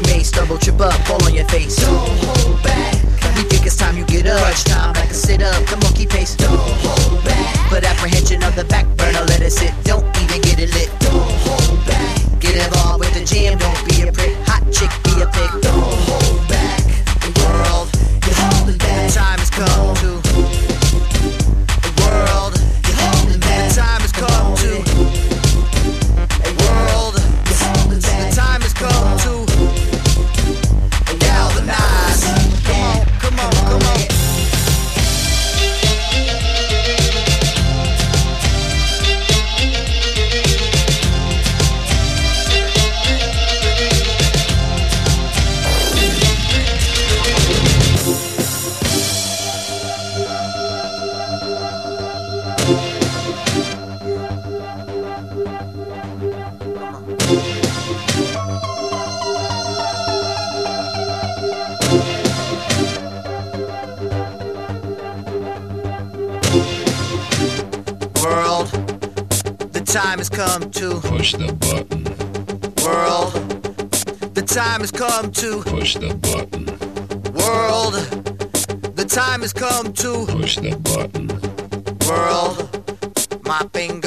you 0.00 0.12
may 0.12 0.22
stumble, 0.22 0.58
trip 0.58 0.80
up, 0.80 0.94
fall 1.06 1.22
on 1.24 1.34
your 1.34 1.46
face. 1.48 1.76
Don't 1.76 2.08
hold 2.24 2.62
back. 2.62 2.94
We 3.36 3.42
think 3.48 3.66
it's 3.66 3.76
time 3.76 3.96
you 3.96 4.04
get 4.04 4.26
up. 4.26 4.40
Crunch 4.40 4.64
time, 4.64 4.94
like 4.94 5.10
a 5.10 5.14
sit 5.14 5.42
up, 5.42 5.64
the 5.66 5.76
monkey 5.78 6.06
pace. 6.06 6.34
Don't 6.36 6.56
hold 6.56 7.24
back. 7.24 7.56
Put 7.68 7.84
apprehension 7.84 8.42
on 8.42 8.54
the 8.54 8.64
back 8.64 8.86
burner, 8.96 9.24
let 9.26 9.42
it 9.42 9.52
sit. 9.52 9.72
Don't 9.84 10.04
even 10.22 10.40
get 10.42 10.58
it 10.58 10.72
lit. 10.74 10.90
Don't 11.00 11.30
hold 11.44 11.86
back. 11.86 12.16
Get 12.40 12.56
involved 12.56 13.00
with 13.00 13.14
the 13.14 13.24
jam, 13.24 13.58
don't 13.58 13.80
be 13.88 14.02
a 14.02 14.12
prick. 14.12 14.36
Hot 14.48 14.64
chick, 14.72 14.90
be 15.04 15.22
a 15.22 15.26
pig. 15.26 15.50
Don't 15.62 15.96
hold 16.08 16.48
back. 16.48 16.80
The 17.20 17.30
world, 17.40 17.88
you're 18.24 18.40
holding 18.52 18.78
back. 18.78 19.12
Time 19.12 19.38
has 19.38 19.50
come 19.50 19.89
time 74.70 74.82
has 74.82 74.92
come 74.92 75.32
to 75.32 75.62
push 75.62 75.94
the 75.96 76.14
button. 76.14 76.64
World, 77.34 77.94
the 78.94 79.04
time 79.04 79.40
has 79.40 79.52
come 79.52 79.92
to 79.94 80.26
push 80.26 80.58
the 80.58 80.76
button. 80.76 81.26
World, 82.06 82.56
my 83.44 83.66
finger 83.72 83.99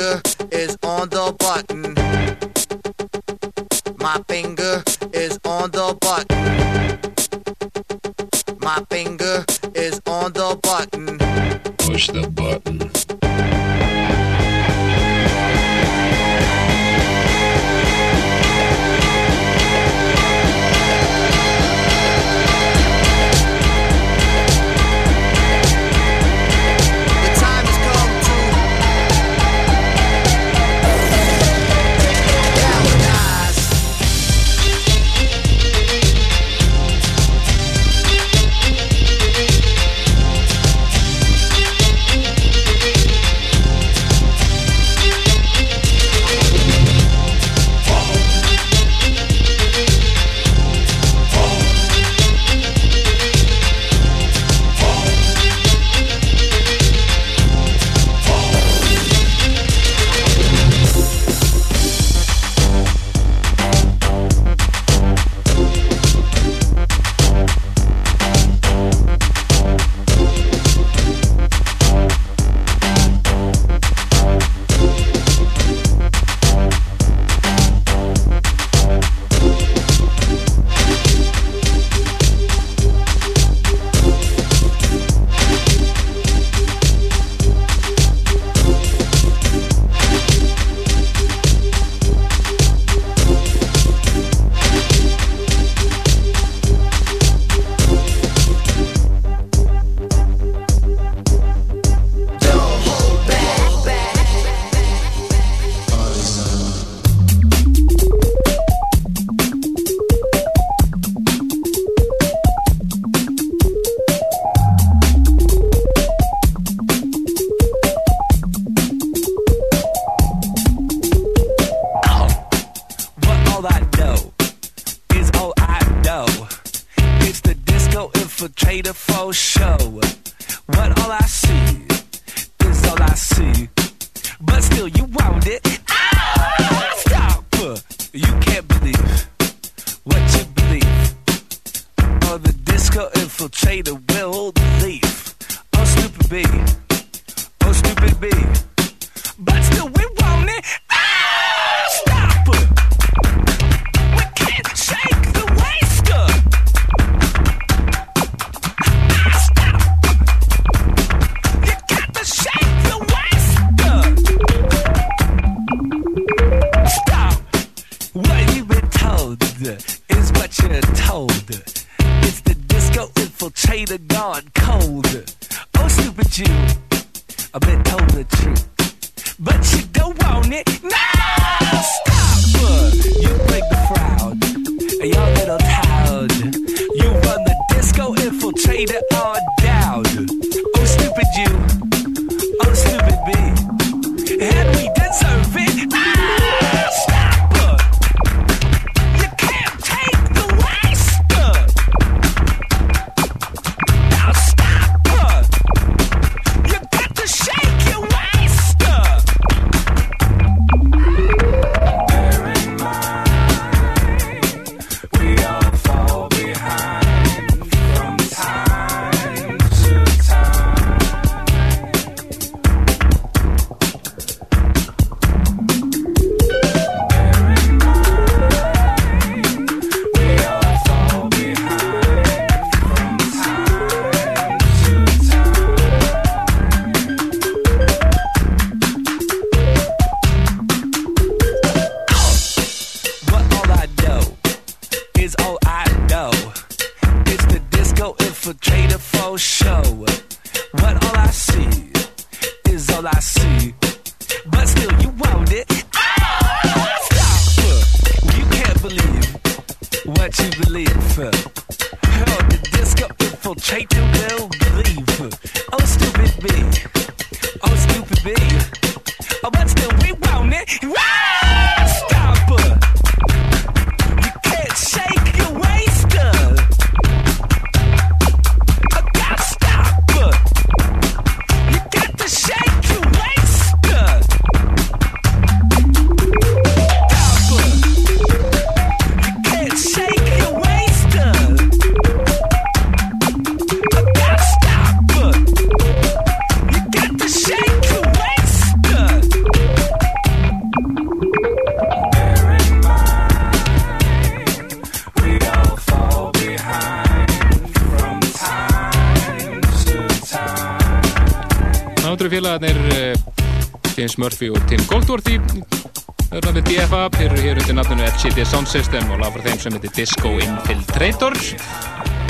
System 318.74 319.12
og 319.14 319.20
laga 319.22 319.36
frá 319.36 319.44
þeim 319.46 319.60
sem 319.62 319.76
heitir 319.76 319.92
Disco 319.94 320.30
Infiltrator. 320.42 321.36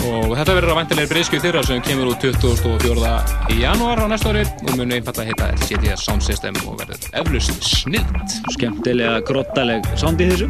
Og 0.03 0.33
þetta 0.35 0.55
verður 0.57 0.73
á 0.75 0.80
vantilegri 0.81 1.11
breyskjöf 1.13 1.43
þeirra 1.45 1.61
sem 1.63 1.80
kemur 1.85 2.09
út 2.11 2.25
24. 2.25 3.13
í 3.53 3.61
janúar 3.61 4.01
á 4.03 4.11
næsta 4.11 4.33
ári 4.33 4.41
og 4.43 4.73
munu 4.75 4.97
einfalla 4.97 5.23
að 5.23 5.30
heita 5.31 5.47
LCD 5.55 5.95
Sound 6.01 6.25
System 6.25 6.57
og 6.65 6.81
verður 6.81 7.07
eflust 7.22 7.63
snilt 7.63 8.35
Skemmtilega 8.57 9.22
grottaleg 9.30 9.88
sound 9.95 10.19
í 10.19 10.27
þessu. 10.33 10.49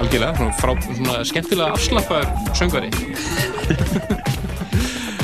Algjörlega, 0.00 0.34
svona, 0.40 0.58
frá, 0.58 0.74
svona 0.88 1.22
skemmtilega 1.30 1.78
afslappaður 1.78 2.58
söngvari. 2.58 2.90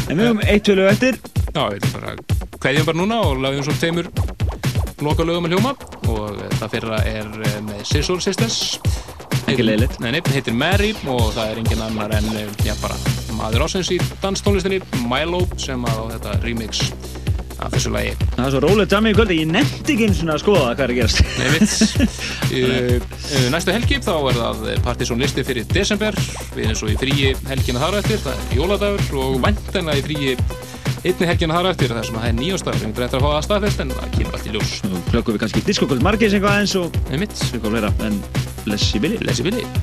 En 0.06 0.14
við 0.14 0.22
höfum 0.28 0.44
eitt 0.46 0.68
tölu 0.70 0.86
eftir. 0.86 1.18
Já, 1.50 1.64
við 1.66 1.80
ætlum 1.80 1.96
bara 1.98 2.14
kveðjum 2.62 2.92
bara 2.92 3.02
núna 3.02 3.22
og 3.26 3.42
lagðum 3.42 3.66
svo 3.66 3.74
tveimur 3.80 4.14
loka 5.02 5.26
lögum 5.26 5.50
að 5.50 5.56
hljóma. 5.56 5.74
Og 6.06 6.44
það 6.60 6.76
fyrra 6.76 7.02
er 7.10 7.40
eh, 7.42 7.58
með 7.66 7.82
Scissor 7.90 8.22
Sisters 8.22 8.76
Ekki 9.46 9.62
leiðilegt. 9.62 10.00
Nei, 10.02 10.10
nei, 10.16 10.20
heitir 10.34 10.56
Mary 10.56 10.90
og 11.06 11.28
það 11.36 11.52
er 11.52 11.60
engin 11.62 11.84
annar 11.86 12.16
en 12.18 12.26
eh, 12.34 12.48
já, 12.66 12.74
bara 12.82 12.96
maður 13.36 13.66
ásins 13.68 13.92
í 13.94 14.00
danstónlistinni 14.22 14.80
Milo 15.06 15.44
sem 15.60 15.84
að 15.86 16.02
á 16.02 16.04
þetta 16.16 16.34
remix 16.42 16.82
af 17.62 17.72
þessu 17.72 17.92
lagi. 17.94 18.12
Það 18.34 18.42
er 18.44 18.52
svo 18.52 18.60
rólegt 18.64 18.92
jammi 18.92 19.12
í 19.12 19.16
kvöldi, 19.16 19.38
ég 19.40 19.50
nefndi 19.50 19.94
ekki 19.94 20.08
eins 20.10 20.22
og 20.24 20.32
að 20.34 20.42
skoða 20.42 20.64
hvað 20.74 20.84
er 20.84 20.92
að 20.92 20.98
gerast. 21.00 21.22
Nei, 21.40 21.48
mitt. 21.54 21.76
Uh, 22.56 23.00
Næstu 23.50 23.72
helgi 23.74 23.96
þá 24.00 24.12
er 24.30 24.36
það 24.38 24.60
partysón 24.86 25.18
listi 25.20 25.42
fyrir 25.44 25.66
desember. 25.72 26.14
Við 26.54 26.68
erum 26.68 26.78
svo 26.78 26.92
í 26.92 26.94
fríi 27.00 27.32
helgina 27.50 27.82
þar 27.82 27.98
eftir 27.98 28.22
það 28.22 28.38
er 28.38 28.54
jóladagur 28.60 29.18
og 29.24 29.34
væntanlega 29.42 29.98
í 29.98 30.04
fríi 30.06 30.36
einni 31.02 31.28
helgina 31.28 31.58
þar 31.58 31.70
eftir 31.72 31.92
það 31.92 32.08
sem 32.08 32.16
að 32.16 32.22
það 32.22 32.30
er 32.30 32.38
nýjóstagur 32.38 32.78
við 32.78 32.86
erum 32.86 32.94
eftir 32.94 33.18
að 33.18 33.26
fá 33.26 33.28
það 33.34 33.44
staðfest 33.48 33.82
en 33.84 33.94
það 33.98 34.16
kemur 34.16 34.38
allt 34.38 34.46
í 34.48 34.54
ljós. 34.54 34.74
Nú 34.86 35.04
klökkum 35.10 35.36
við 35.36 35.44
kannski 35.44 35.66
diskokvöld 35.66 36.06
margis 36.06 36.38
eitthvað 36.38 36.62
eins 36.62 36.76
og 36.80 37.00
Nei, 37.10 37.20
mitt. 37.26 37.46
Við 37.50 37.62
komum 37.66 37.80
vera, 37.80 37.92
en 38.06 38.20
la 38.66 38.76
GBL, 38.76 39.24
la 39.24 39.32
GBL. 39.32 39.75